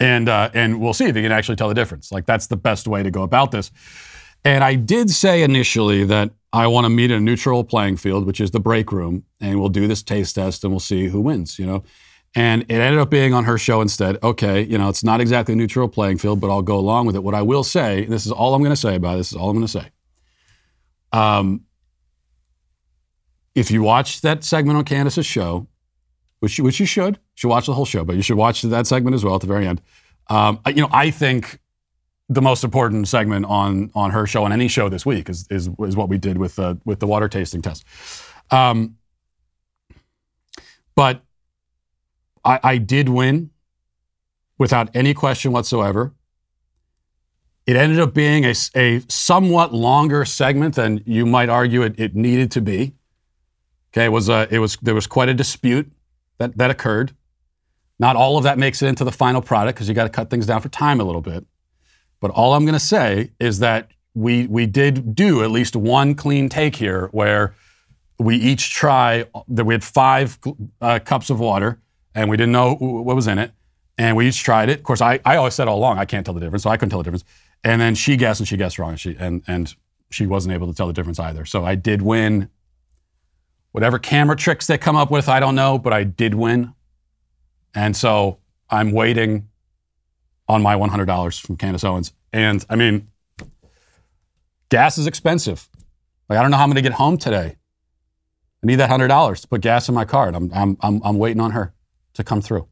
[0.00, 2.10] and uh, and we'll see if you can actually tell the difference.
[2.10, 3.70] Like that's the best way to go about this.
[4.44, 8.26] And I did say initially that I want to meet in a neutral playing field,
[8.26, 11.20] which is the break room, and we'll do this taste test and we'll see who
[11.20, 11.82] wins, you know.
[12.34, 14.22] And it ended up being on her show instead.
[14.22, 17.16] Okay, you know, it's not exactly a neutral playing field, but I'll go along with
[17.16, 17.22] it.
[17.22, 19.36] What I will say, this is all I'm going to say about it, this is
[19.36, 19.90] all I'm going to say.
[21.12, 21.64] Um,
[23.54, 25.66] if you watch that segment on Candace's show,
[26.40, 28.62] which you, which you should, you should watch the whole show, but you should watch
[28.62, 29.82] that segment as well at the very end.
[30.28, 31.58] Um, you know, I think
[32.28, 35.68] the most important segment on on her show and any show this week is is,
[35.80, 37.84] is what we did with the with the water tasting test.
[38.50, 38.96] Um,
[40.94, 41.22] but
[42.44, 43.50] I, I did win
[44.58, 46.12] without any question whatsoever.
[47.66, 52.14] It ended up being a, a somewhat longer segment than you might argue it, it
[52.14, 52.94] needed to be.
[53.92, 55.90] Okay, it was a, it was there was quite a dispute
[56.38, 57.14] that, that occurred.
[57.98, 60.30] Not all of that makes it into the final product because you got to cut
[60.30, 61.44] things down for time a little bit.
[62.20, 66.14] But all I'm going to say is that we we did do at least one
[66.14, 67.54] clean take here where
[68.18, 70.38] we each try that we had five
[70.80, 71.80] uh, cups of water
[72.14, 73.52] and we didn't know what was in it
[73.96, 74.78] and we each tried it.
[74.78, 76.76] Of course, I, I always said all along I can't tell the difference, so I
[76.76, 77.24] couldn't tell the difference.
[77.62, 79.74] And then she guessed and she guessed wrong and she and and
[80.10, 81.44] she wasn't able to tell the difference either.
[81.44, 82.48] So I did win.
[83.72, 86.72] Whatever camera tricks they come up with, I don't know, but I did win.
[87.74, 88.38] And so
[88.70, 89.47] I'm waiting
[90.48, 92.12] on my $100 from Candace Owens.
[92.32, 93.08] And I mean,
[94.70, 95.68] gas is expensive.
[96.28, 97.56] Like, I don't know how I'm going to get home today.
[98.62, 100.28] I need that $100 to put gas in my car.
[100.28, 101.72] I'm, I'm, I'm, I'm waiting on her
[102.14, 102.66] to come through.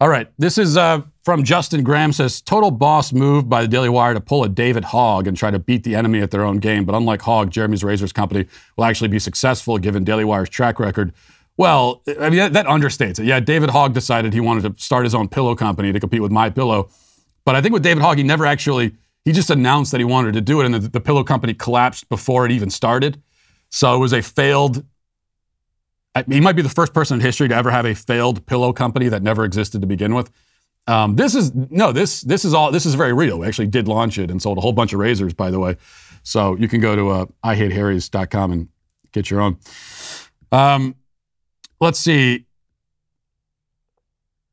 [0.00, 0.28] All right.
[0.38, 4.20] This is uh, from Justin Graham says total boss move by the Daily Wire to
[4.20, 6.84] pull a David Hogg and try to beat the enemy at their own game.
[6.84, 11.12] But unlike Hogg, Jeremy's Razors company will actually be successful given Daily Wire's track record.
[11.56, 13.26] Well, I mean, that, understates it.
[13.26, 16.32] Yeah, David Hogg decided he wanted to start his own pillow company to compete with
[16.32, 16.90] My Pillow.
[17.44, 20.32] But I think with David Hogg, he never actually, he just announced that he wanted
[20.34, 23.22] to do it, and the, the pillow company collapsed before it even started.
[23.68, 24.84] So it was a failed,
[26.28, 29.08] he might be the first person in history to ever have a failed pillow company
[29.08, 30.30] that never existed to begin with.
[30.88, 33.38] Um, this is no, this this is all this is very real.
[33.38, 35.76] We actually did launch it and sold a whole bunch of razors, by the way.
[36.24, 38.68] So you can go to uh, ihateharrys.com and
[39.12, 39.58] get your own.
[40.50, 40.96] Um,
[41.82, 42.46] let's see.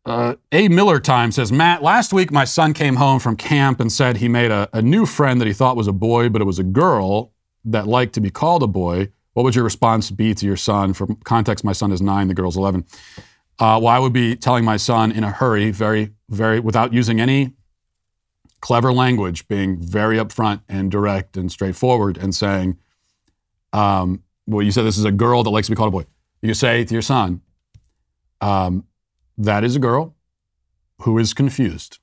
[0.05, 3.91] Uh, a Miller Time says, Matt, last week my son came home from camp and
[3.91, 6.45] said he made a, a new friend that he thought was a boy, but it
[6.45, 7.31] was a girl
[7.63, 9.11] that liked to be called a boy.
[9.33, 10.93] What would your response be to your son?
[10.93, 12.85] For context, my son is nine, the girl's 11.
[13.59, 17.21] Uh, well, I would be telling my son in a hurry, very, very, without using
[17.21, 17.53] any
[18.61, 22.77] clever language, being very upfront and direct and straightforward and saying,
[23.71, 26.05] um, well, you said this is a girl that likes to be called a boy.
[26.41, 27.41] You say to your son,
[28.41, 28.85] um,
[29.37, 30.15] that is a girl
[31.01, 31.99] who is confused.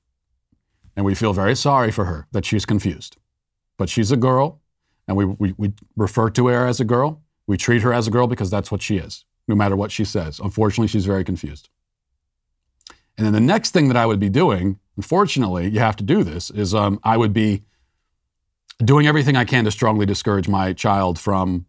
[0.96, 3.16] And we feel very sorry for her that she's confused.
[3.76, 4.60] But she's a girl,
[5.06, 7.22] and we, we, we refer to her as a girl.
[7.46, 10.04] We treat her as a girl because that's what she is, no matter what she
[10.04, 10.40] says.
[10.40, 11.68] Unfortunately, she's very confused.
[13.18, 16.22] And then the next thing that I would be doing, unfortunately, you have to do
[16.22, 17.64] this, is um, I would be
[18.78, 21.66] doing everything I can to strongly discourage my child from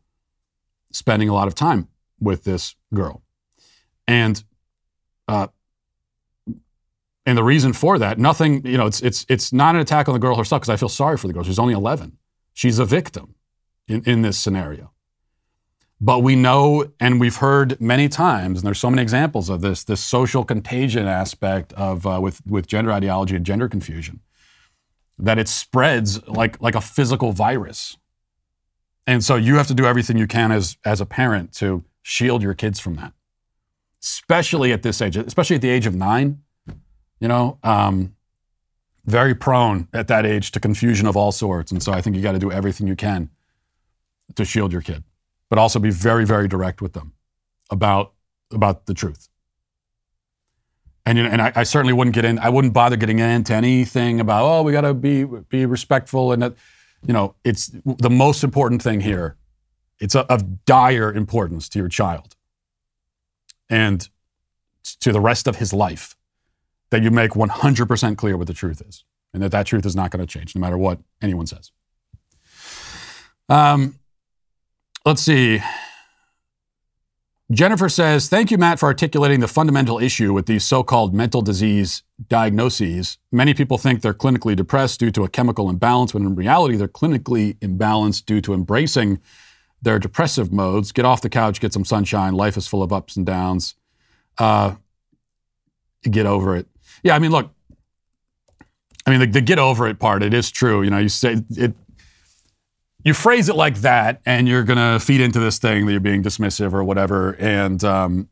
[0.91, 1.88] spending a lot of time
[2.20, 3.22] with this girl.
[4.07, 4.43] And
[5.28, 5.47] uh,
[7.28, 10.13] and the reason for that, nothing, you know, it's, it's, it's not an attack on
[10.13, 11.43] the girl herself because I feel sorry for the girl.
[11.43, 12.18] She's only 11.
[12.53, 13.36] She's a victim
[13.86, 14.93] in, in this scenario.
[15.99, 19.84] But we know, and we've heard many times, and there's so many examples of this,
[19.84, 24.22] this social contagion aspect of uh, with, with gender ideology and gender confusion,
[25.20, 27.97] that it spreads like, like a physical virus.
[29.05, 32.41] And so you have to do everything you can as, as a parent to shield
[32.41, 33.14] your kids from that,
[34.01, 36.41] especially at this age, especially at the age of nine
[37.20, 38.16] you know, um,
[39.05, 41.72] very prone at that age to confusion of all sorts.
[41.72, 43.30] And so I think you got to do everything you can
[44.36, 45.03] to shield your kid,
[45.49, 47.14] but also be very, very direct with them
[47.70, 48.14] about
[48.51, 49.30] about the truth.
[51.05, 52.38] And, and I, I certainly wouldn't get in.
[52.39, 56.41] I wouldn't bother getting into anything about oh we got to be be respectful and
[56.41, 56.55] that
[57.05, 59.38] you know it's the most important thing here.
[60.00, 62.36] It's of dire importance to your child
[63.70, 64.08] and
[65.00, 66.16] to the rest of his life
[66.89, 70.12] that you make 100% clear what the truth is and that that truth is not
[70.12, 71.72] going to change no matter what anyone says.
[73.50, 74.00] Um,
[75.06, 75.62] let's see.
[77.50, 81.41] Jennifer says, Thank you, Matt, for articulating the fundamental issue with these so called mental
[81.41, 83.20] disease diagnoses.
[83.32, 86.89] Many people think they're clinically depressed due to a chemical imbalance, when in reality, they're
[86.89, 89.20] clinically imbalanced due to embracing
[89.82, 90.92] their depressive modes.
[90.92, 92.34] Get off the couch, get some sunshine.
[92.34, 93.76] Life is full of ups and downs.
[94.38, 94.76] Uh,
[96.10, 96.68] get over it.
[97.04, 97.52] Yeah, I mean, look,
[99.06, 100.84] I mean, the, the get over it part, it is true.
[100.84, 101.74] You know, you say it,
[103.04, 106.02] you phrase it like that, and you're going to feed into this thing that you're
[106.02, 108.30] being dismissive or whatever, and um,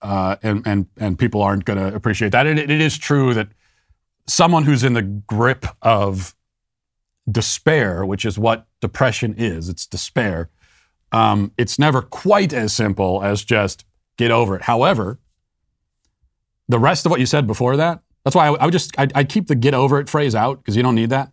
[0.00, 2.46] uh, and and and people aren't going to appreciate that.
[2.46, 3.48] It, it is true that
[4.26, 6.34] someone who's in the grip of
[7.30, 10.48] despair, which is what depression is, it's despair.
[11.12, 13.84] Um, it's never quite as simple as just
[14.16, 14.62] get over it.
[14.62, 15.18] However,
[16.68, 19.08] the rest of what you said before that, that's why I, I would just, I,
[19.14, 21.32] would keep the get over it phrase out because you don't need that.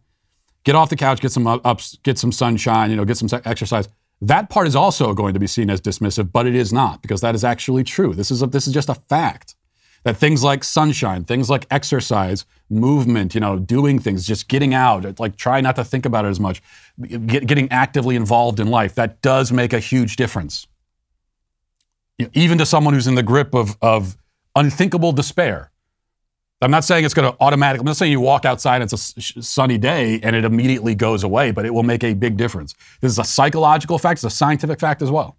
[0.64, 3.90] Get off the couch, get some ups, get some sunshine, you know, get some exercise.
[4.22, 7.20] That part is also going to be seen as dismissive, but it is not because
[7.22, 8.14] that is actually true.
[8.14, 9.56] This is a, this is just a fact
[10.04, 15.20] that things like sunshine, things like exercise, movement, you know, doing things, just getting out,
[15.20, 16.62] like try not to think about it as much,
[17.02, 20.68] get, getting actively involved in life, that does make a huge difference.
[22.34, 24.18] Even to someone who's in the grip of, of
[24.56, 25.72] unthinkable despair.
[26.62, 28.94] I'm not saying it's going to automatically, I'm not saying you walk outside and it's
[28.94, 32.74] a sunny day and it immediately goes away, but it will make a big difference.
[33.02, 35.36] This is a psychological fact, it's a scientific fact as well.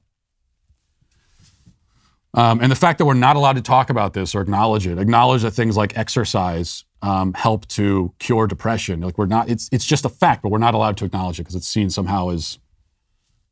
[2.34, 4.98] Um, and the fact that we're not allowed to talk about this or acknowledge it,
[4.98, 9.00] acknowledge that things like exercise um, help to cure depression.
[9.00, 11.44] Like we're not, it's, it's just a fact, but we're not allowed to acknowledge it
[11.44, 12.58] because it's seen somehow as,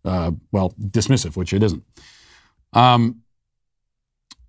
[0.04, 1.84] uh, well, dismissive, which it isn't.
[2.72, 3.22] Um,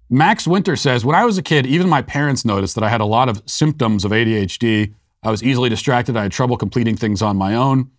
[0.10, 3.02] Max Winter says, When I was a kid, even my parents noticed that I had
[3.02, 4.94] a lot of symptoms of ADHD.
[5.22, 6.18] I was easily distracted.
[6.18, 7.92] I had trouble completing things on my own.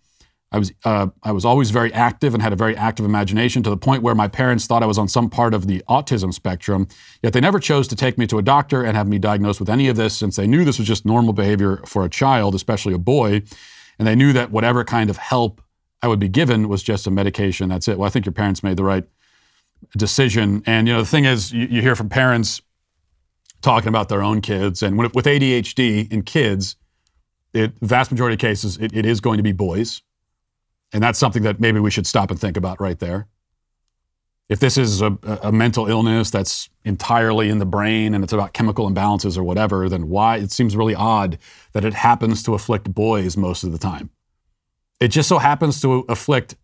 [0.55, 3.69] I was, uh, I was always very active and had a very active imagination to
[3.69, 6.87] the point where my parents thought I was on some part of the autism spectrum.
[7.21, 9.69] Yet they never chose to take me to a doctor and have me diagnosed with
[9.69, 12.93] any of this since they knew this was just normal behavior for a child, especially
[12.93, 13.41] a boy.
[13.99, 15.61] And they knew that whatever kind of help
[16.01, 17.67] I would be given was just a medication.
[17.67, 17.99] That's it.
[17.99, 19.03] Well, I think your parents made the right
[19.97, 20.63] decision.
[20.65, 22.61] And you know, the thing is, you, you hear from parents
[23.61, 26.77] talking about their own kids, and with ADHD in kids,
[27.53, 30.01] it vast majority of cases it, it is going to be boys,
[30.95, 33.27] and that's something that maybe we should stop and think about right there.
[34.47, 38.53] If this is a, a mental illness that's entirely in the brain and it's about
[38.53, 40.37] chemical imbalances or whatever, then why?
[40.37, 41.37] It seems really odd
[41.73, 44.09] that it happens to afflict boys most of the time.
[45.01, 46.55] It just so happens to afflict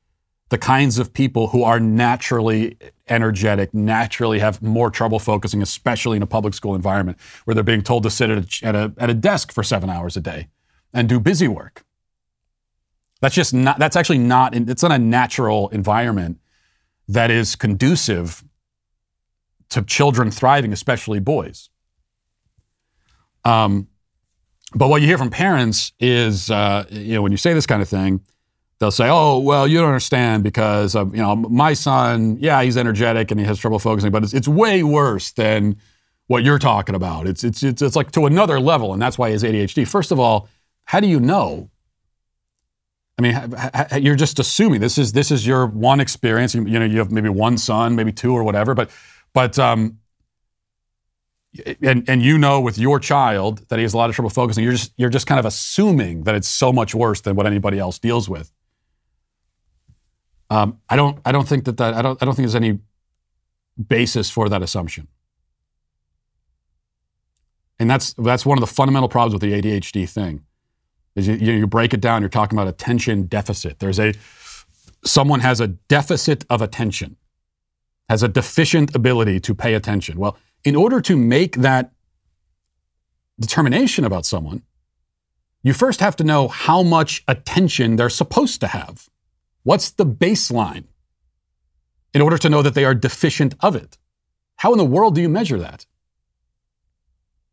[0.48, 2.78] the kinds of people who are naturally
[3.10, 7.82] energetic, naturally have more trouble focusing, especially in a public school environment where they're being
[7.82, 10.48] told to sit at a, at a, at a desk for seven hours a day
[10.94, 11.84] and do busy work.
[13.22, 16.40] That's just not, that's actually not, it's not a natural environment
[17.08, 18.44] that is conducive
[19.70, 21.70] to children thriving, especially boys.
[23.46, 23.88] Um,
[24.74, 27.82] but what you hear from parents is, uh, you know, when you say this kind
[27.82, 28.22] of thing,
[28.80, 33.32] they'll say, "Oh, well, you don't understand because you know my son, yeah, he's energetic
[33.32, 35.78] and he has trouble focusing, but it's, it's way worse than
[36.28, 37.28] what you're talking about.
[37.28, 39.88] It's, it's it's it's like to another level, and that's why he has ADHD.
[39.88, 40.48] First of all,
[40.86, 41.70] how do you know?
[43.18, 46.56] I mean, you're just assuming this is this is your one experience.
[46.56, 48.90] You, you know, you have maybe one son, maybe two or whatever, but
[49.34, 50.00] but um,
[51.82, 54.64] and and you know with your child that he has a lot of trouble focusing.
[54.64, 57.78] You're just you're just kind of assuming that it's so much worse than what anybody
[57.78, 58.52] else deals with.
[60.50, 61.20] Um, I don't.
[61.26, 61.94] I don't think that that.
[61.94, 62.22] I don't.
[62.22, 62.80] I don't think there's any
[63.88, 65.08] basis for that assumption.
[67.80, 70.44] And that's that's one of the fundamental problems with the ADHD thing.
[71.16, 72.22] Is you, you break it down.
[72.22, 73.80] You're talking about attention deficit.
[73.80, 74.14] There's a
[75.04, 77.18] someone has a deficit of attention,
[78.10, 80.18] has a deficient ability to pay attention.
[80.18, 81.92] Well, in order to make that
[83.40, 84.62] determination about someone,
[85.64, 89.10] you first have to know how much attention they're supposed to have.
[89.64, 90.86] What's the baseline
[92.14, 93.98] in order to know that they are deficient of it?
[94.58, 95.86] How in the world do you measure that?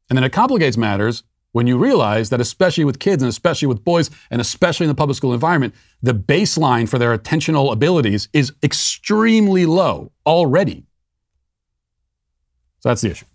[0.08, 1.22] And then it complicates matters
[1.52, 4.94] when you realize that, especially with kids and especially with boys and especially in the
[4.94, 10.86] public school environment, the baseline for their attentional abilities is extremely low already.
[12.80, 13.26] So that's the issue.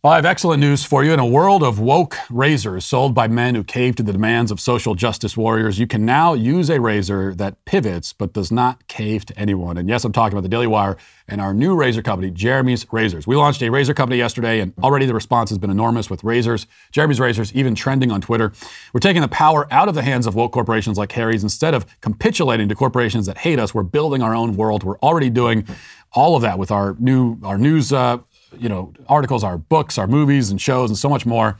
[0.00, 1.12] Well, I have excellent news for you.
[1.12, 4.60] In a world of woke razors sold by men who cave to the demands of
[4.60, 9.26] social justice warriors, you can now use a razor that pivots but does not cave
[9.26, 9.76] to anyone.
[9.76, 10.96] And yes, I'm talking about the Daily Wire
[11.26, 13.26] and our new razor company, Jeremy's Razors.
[13.26, 16.68] We launched a razor company yesterday, and already the response has been enormous with razors,
[16.92, 18.52] Jeremy's Razors, even trending on Twitter.
[18.92, 21.42] We're taking the power out of the hands of woke corporations like Harry's.
[21.42, 24.84] Instead of capitulating to corporations that hate us, we're building our own world.
[24.84, 25.66] We're already doing
[26.12, 28.18] all of that with our new our news uh,
[28.56, 31.58] you know, articles, our books, our movies and shows, and so much more.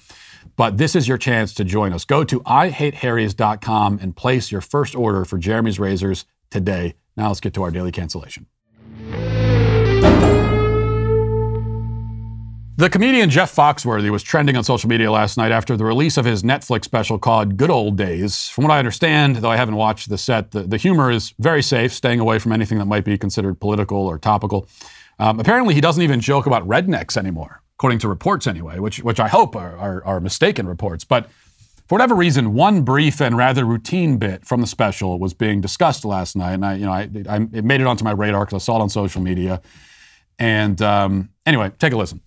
[0.57, 2.05] But this is your chance to join us.
[2.05, 6.95] Go to IHateHarrys.com and place your first order for Jeremy's Razors today.
[7.17, 8.47] Now let's get to our daily cancellation.
[12.79, 16.25] The comedian Jeff Foxworthy was trending on social media last night after the release of
[16.25, 18.49] his Netflix special called Good Old Days.
[18.49, 21.61] From what I understand, though I haven't watched the set, the, the humor is very
[21.61, 24.69] safe, staying away from anything that might be considered political or topical.
[25.19, 29.21] Um, apparently, he doesn't even joke about rednecks anymore, according to reports anyway, which, which
[29.21, 31.05] I hope are, are, are mistaken reports.
[31.05, 31.29] But
[31.89, 36.05] for whatever reason, one brief and rather routine bit from the special was being discussed
[36.05, 38.63] last night, and I, you know, I, I it made it onto my radar because
[38.63, 39.63] I saw it on social media.
[40.39, 42.21] And um, anyway, take a listen.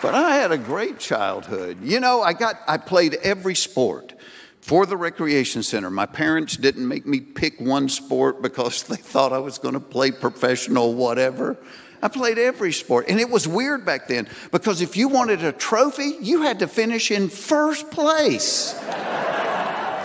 [0.00, 1.78] But I had a great childhood.
[1.82, 4.14] You know, I got I played every sport
[4.60, 5.90] for the recreation center.
[5.90, 9.80] My parents didn't make me pick one sport because they thought I was going to
[9.80, 11.58] play professional whatever.
[12.02, 13.06] I played every sport.
[13.08, 16.66] And it was weird back then because if you wanted a trophy, you had to
[16.66, 18.74] finish in first place.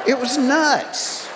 [0.07, 1.27] it was nuts.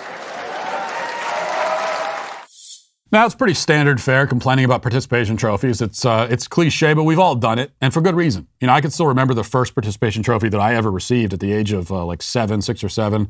[3.14, 5.82] Now it's pretty standard fare complaining about participation trophies.
[5.82, 8.48] It's uh, it's cliche, but we've all done it, and for good reason.
[8.62, 11.42] You know, I can still remember the first participation trophy that I ever received at
[11.42, 13.28] the age of uh, like seven, six or seven,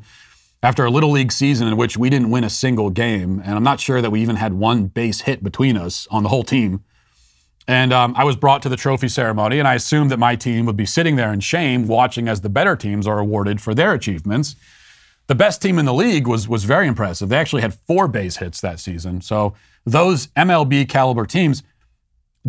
[0.62, 3.64] after a little league season in which we didn't win a single game, and I'm
[3.64, 6.84] not sure that we even had one base hit between us on the whole team.
[7.68, 10.66] And um, I was brought to the trophy ceremony, and I assumed that my team
[10.66, 13.92] would be sitting there in shame, watching as the better teams are awarded for their
[13.92, 14.56] achievements.
[15.28, 17.28] The best team in the league was was very impressive.
[17.28, 19.54] They actually had four base hits that season, so
[19.86, 21.62] those MLB caliber teams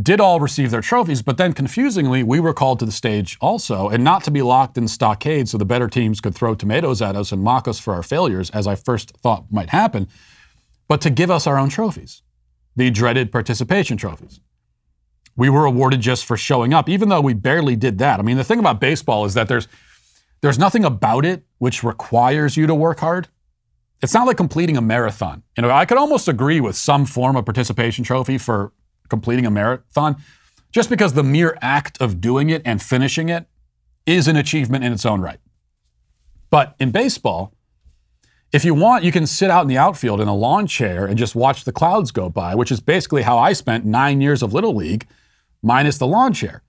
[0.01, 3.89] did all receive their trophies, but then confusingly, we were called to the stage also,
[3.89, 7.15] and not to be locked in stockade so the better teams could throw tomatoes at
[7.15, 10.07] us and mock us for our failures, as I first thought might happen,
[10.87, 12.23] but to give us our own trophies,
[12.75, 14.39] the dreaded participation trophies.
[15.35, 18.19] We were awarded just for showing up, even though we barely did that.
[18.19, 19.67] I mean, the thing about baseball is that there's
[20.41, 23.29] there's nothing about it which requires you to work hard.
[24.01, 25.43] It's not like completing a marathon.
[25.55, 28.73] You know, I could almost agree with some form of participation trophy for
[29.07, 30.17] completing a marathon,
[30.71, 33.45] just because the mere act of doing it and finishing it
[34.05, 35.39] is an achievement in its own right.
[36.49, 37.53] But in baseball,
[38.51, 41.17] if you want, you can sit out in the outfield in a lawn chair and
[41.17, 44.53] just watch the clouds go by, which is basically how I spent nine years of
[44.53, 45.07] Little League,
[45.63, 46.61] minus the lawn chair.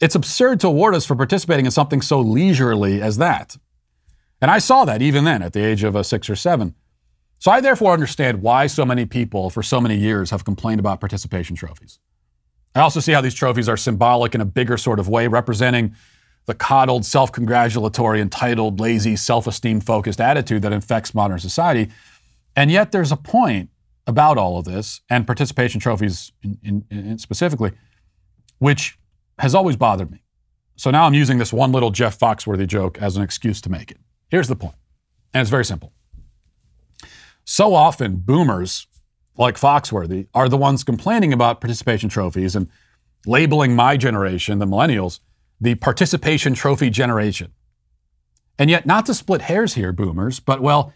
[0.00, 3.56] It's absurd to award us for participating in something so leisurely as that.
[4.40, 6.74] And I saw that even then at the age of a six or seven.
[7.38, 10.98] So I therefore understand why so many people for so many years have complained about
[10.98, 12.00] participation trophies.
[12.74, 15.94] I also see how these trophies are symbolic in a bigger sort of way, representing
[16.46, 21.90] the coddled, self congratulatory, entitled, lazy, self esteem focused attitude that infects modern society.
[22.56, 23.70] And yet there's a point
[24.06, 27.70] about all of this, and participation trophies in, in, in specifically,
[28.62, 28.96] which
[29.40, 30.22] has always bothered me.
[30.76, 33.90] So now I'm using this one little Jeff Foxworthy joke as an excuse to make
[33.90, 33.98] it.
[34.30, 34.76] Here's the point,
[35.34, 35.92] and it's very simple.
[37.44, 38.86] So often, boomers
[39.36, 42.68] like Foxworthy are the ones complaining about participation trophies and
[43.26, 45.18] labeling my generation, the millennials,
[45.60, 47.50] the participation trophy generation.
[48.60, 50.94] And yet, not to split hairs here, boomers, but well,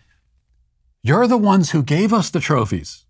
[1.03, 3.07] you're the ones who gave us the trophies.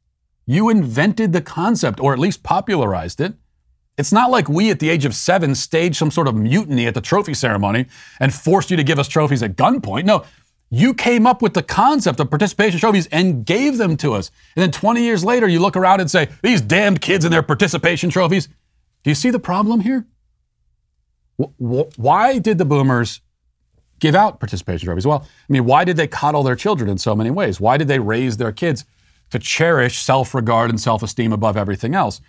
[0.46, 3.34] You invented the concept, or at least popularized it.
[3.99, 6.94] It's not like we at the age of seven staged some sort of mutiny at
[6.94, 7.86] the trophy ceremony
[8.20, 10.05] and forced you to give us trophies at gunpoint.
[10.05, 10.24] No,
[10.70, 14.30] you came up with the concept of participation trophies and gave them to us.
[14.55, 17.42] And then 20 years later, you look around and say, these damned kids and their
[17.42, 18.49] participation trophies.
[19.03, 20.07] Do you see the problem here?
[21.36, 23.20] Why did the boomers
[24.01, 25.07] give out participation trophies?
[25.07, 27.61] Well, I mean, why did they coddle their children in so many ways?
[27.61, 28.84] Why did they raise their kids
[29.30, 32.20] to cherish self regard and self esteem above everything else?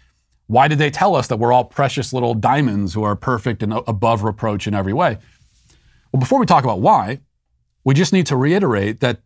[0.47, 3.73] Why did they tell us that we're all precious little diamonds who are perfect and
[3.73, 5.17] above reproach in every way?
[6.11, 7.19] Well, before we talk about why,
[7.83, 9.21] we just need to reiterate that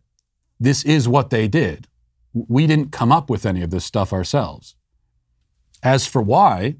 [0.58, 1.88] this is what they did.
[2.34, 4.74] We didn't come up with any of this stuff ourselves.
[5.82, 6.76] As for why,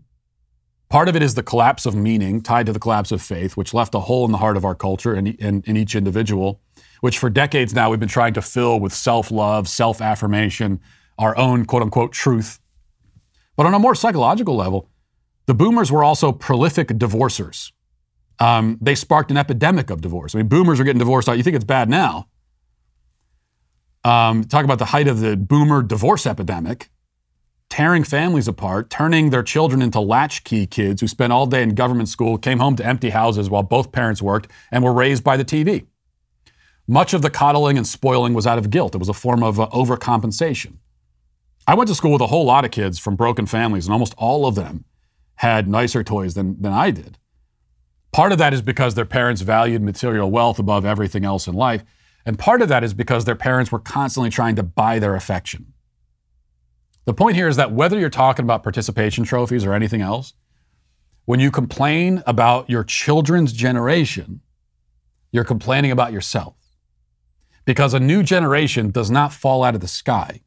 [0.88, 3.74] part of it is the collapse of meaning tied to the collapse of faith, which
[3.74, 6.60] left a hole in the heart of our culture and in, each individual,
[7.00, 10.80] which for decades now we've been trying to fill with self love, self affirmation,
[11.18, 12.60] our own quote unquote truth.
[13.56, 14.88] But on a more psychological level,
[15.46, 17.72] the boomers were also prolific divorcers.
[18.38, 20.34] Um, they sparked an epidemic of divorce.
[20.34, 21.36] I mean, boomers are getting divorced out.
[21.36, 22.28] You think it's bad now.
[24.04, 26.90] Um, talk about the height of the boomer divorce epidemic,
[27.70, 32.08] tearing families apart, turning their children into latchkey kids who spent all day in government
[32.08, 35.44] school, came home to empty houses while both parents worked, and were raised by the
[35.44, 35.86] TV.
[36.88, 38.94] Much of the coddling and spoiling was out of guilt.
[38.94, 40.78] It was a form of uh, overcompensation.
[41.66, 44.14] I went to school with a whole lot of kids from broken families, and almost
[44.18, 44.84] all of them
[45.36, 47.18] had nicer toys than, than I did.
[48.12, 51.82] Part of that is because their parents valued material wealth above everything else in life.
[52.26, 55.72] And part of that is because their parents were constantly trying to buy their affection.
[57.04, 60.34] The point here is that whether you're talking about participation trophies or anything else,
[61.24, 64.40] when you complain about your children's generation,
[65.30, 66.54] you're complaining about yourself.
[67.64, 70.42] Because a new generation does not fall out of the sky.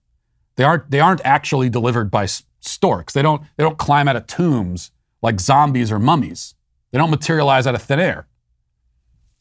[0.56, 2.28] They aren't, they aren't actually delivered by
[2.60, 3.14] storks.
[3.14, 4.92] They don't, they don't climb out of tombs
[5.22, 6.56] like zombies or mummies.
[6.92, 8.28] They don't materialize out of thin air.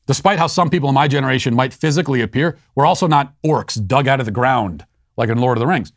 [0.07, 4.07] Despite how some people in my generation might physically appear, we're also not orcs dug
[4.07, 4.85] out of the ground
[5.17, 5.93] like in Lord of the Rings.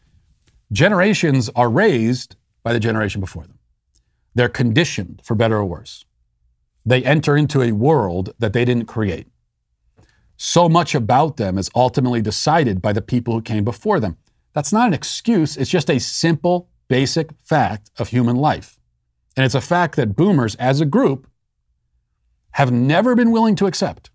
[0.72, 3.59] Generations are raised by the generation before them.
[4.36, 6.05] They're conditioned, for better or worse.
[6.86, 9.28] They enter into a world that they didn't create.
[10.38, 14.18] So much about them is ultimately decided by the people who came before them.
[14.58, 18.80] That's not an excuse, it's just a simple, basic fact of human life.
[19.36, 21.28] And it's a fact that boomers, as a group,
[22.53, 24.10] have never been willing to accept.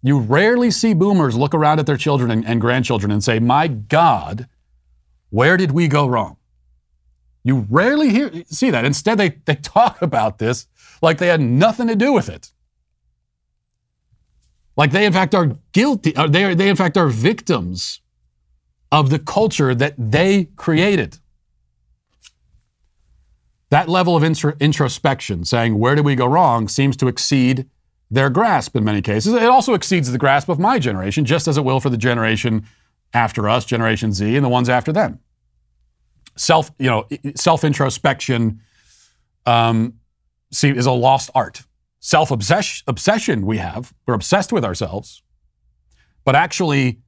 [0.00, 3.66] You rarely see boomers look around at their children and, and grandchildren and say, My
[3.66, 4.46] God,
[5.30, 6.36] where did we go wrong?
[7.42, 8.84] You rarely hear see that.
[8.84, 10.68] Instead, they, they talk about this
[11.02, 12.52] like they had nothing to do with it.
[14.76, 16.14] Like they in fact are guilty.
[16.14, 18.02] Uh, they are they in fact are victims
[18.94, 21.18] of the culture that they created.
[23.70, 27.68] That level of introspection, saying where did we go wrong, seems to exceed
[28.08, 29.34] their grasp in many cases.
[29.34, 32.66] It also exceeds the grasp of my generation, just as it will for the generation
[33.12, 35.18] after us, Generation Z, and the ones after them.
[36.36, 38.60] Self, you know, self introspection
[39.44, 39.94] um,
[40.62, 41.62] is a lost art.
[41.98, 45.24] Self obsession we have, we're obsessed with ourselves,
[46.24, 47.00] but actually,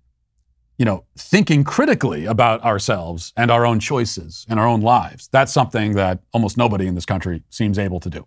[0.78, 5.52] you know, thinking critically about ourselves and our own choices and our own lives, that's
[5.52, 8.26] something that almost nobody in this country seems able to do.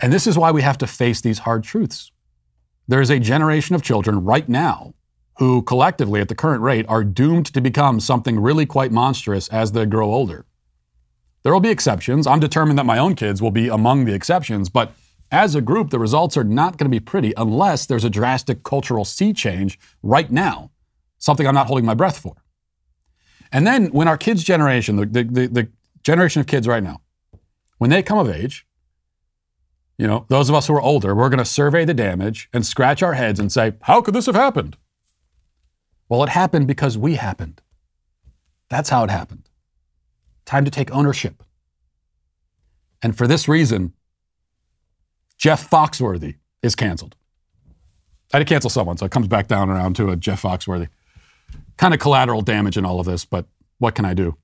[0.00, 2.12] And this is why we have to face these hard truths.
[2.86, 4.94] There is a generation of children right now
[5.38, 9.72] who collectively, at the current rate, are doomed to become something really quite monstrous as
[9.72, 10.46] they grow older.
[11.42, 12.26] There will be exceptions.
[12.26, 14.92] I'm determined that my own kids will be among the exceptions, but
[15.30, 18.62] as a group, the results are not going to be pretty unless there's a drastic
[18.62, 20.70] cultural sea change right now,
[21.18, 22.34] something I'm not holding my breath for.
[23.52, 25.68] And then when our kids' generation, the, the, the
[26.02, 27.00] generation of kids right now,
[27.78, 28.66] when they come of age,
[29.98, 32.66] you know, those of us who are older, we're going to survey the damage and
[32.66, 34.76] scratch our heads and say, how could this have happened?
[36.08, 37.62] Well, it happened because we happened.
[38.68, 39.48] That's how it happened.
[40.44, 41.42] Time to take ownership.
[43.02, 43.92] And for this reason,
[45.38, 47.16] Jeff Foxworthy is canceled.
[48.32, 50.88] I had to cancel someone, so it comes back down around to a Jeff Foxworthy.
[51.76, 53.46] Kind of collateral damage in all of this, but
[53.78, 54.36] what can I do?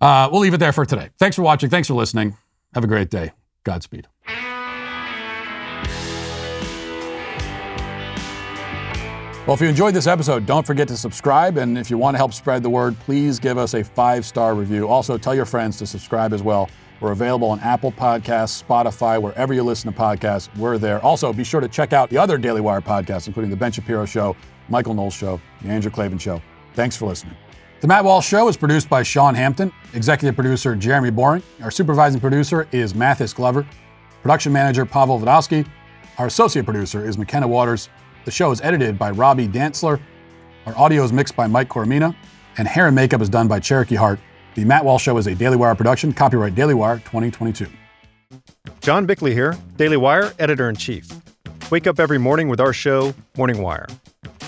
[0.00, 1.10] Uh, we'll leave it there for today.
[1.18, 1.70] Thanks for watching.
[1.70, 2.36] Thanks for listening.
[2.74, 3.32] Have a great day.
[3.64, 4.06] Godspeed.
[9.46, 11.58] Well, if you enjoyed this episode, don't forget to subscribe.
[11.58, 14.54] And if you want to help spread the word, please give us a five star
[14.54, 14.88] review.
[14.88, 16.70] Also, tell your friends to subscribe as well.
[17.00, 21.04] We're available on Apple Podcasts, Spotify, wherever you listen to podcasts, we're there.
[21.04, 24.06] Also, be sure to check out the other Daily Wire podcasts, including The Ben Shapiro
[24.06, 24.34] Show,
[24.68, 26.40] Michael Knowles Show, The Andrew Klavan Show.
[26.74, 27.36] Thanks for listening.
[27.80, 31.42] The Matt Walsh Show is produced by Sean Hampton, executive producer Jeremy Boring.
[31.62, 33.66] Our supervising producer is Mathis Glover,
[34.22, 35.66] production manager Pavel Wlodkowski.
[36.18, 37.90] Our associate producer is McKenna Waters.
[38.24, 40.00] The show is edited by Robbie Dantzler.
[40.66, 42.16] Our audio is mixed by Mike Coromina,
[42.56, 44.18] and hair and makeup is done by Cherokee Hart.
[44.54, 47.66] The Matt Walsh Show is a Daily Wire production, copyright Daily Wire 2022.
[48.80, 51.08] John Bickley here, Daily Wire editor in chief.
[51.70, 53.86] Wake up every morning with our show, Morning Wire.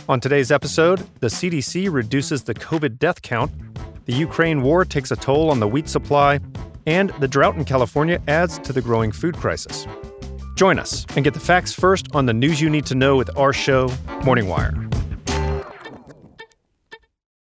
[0.09, 3.51] On today's episode, the CDC reduces the COVID death count,
[4.05, 6.39] the Ukraine war takes a toll on the wheat supply,
[6.87, 9.85] and the drought in California adds to the growing food crisis.
[10.55, 13.37] Join us and get the facts first on the news you need to know with
[13.37, 13.91] our show,
[14.23, 14.89] Morning Wire.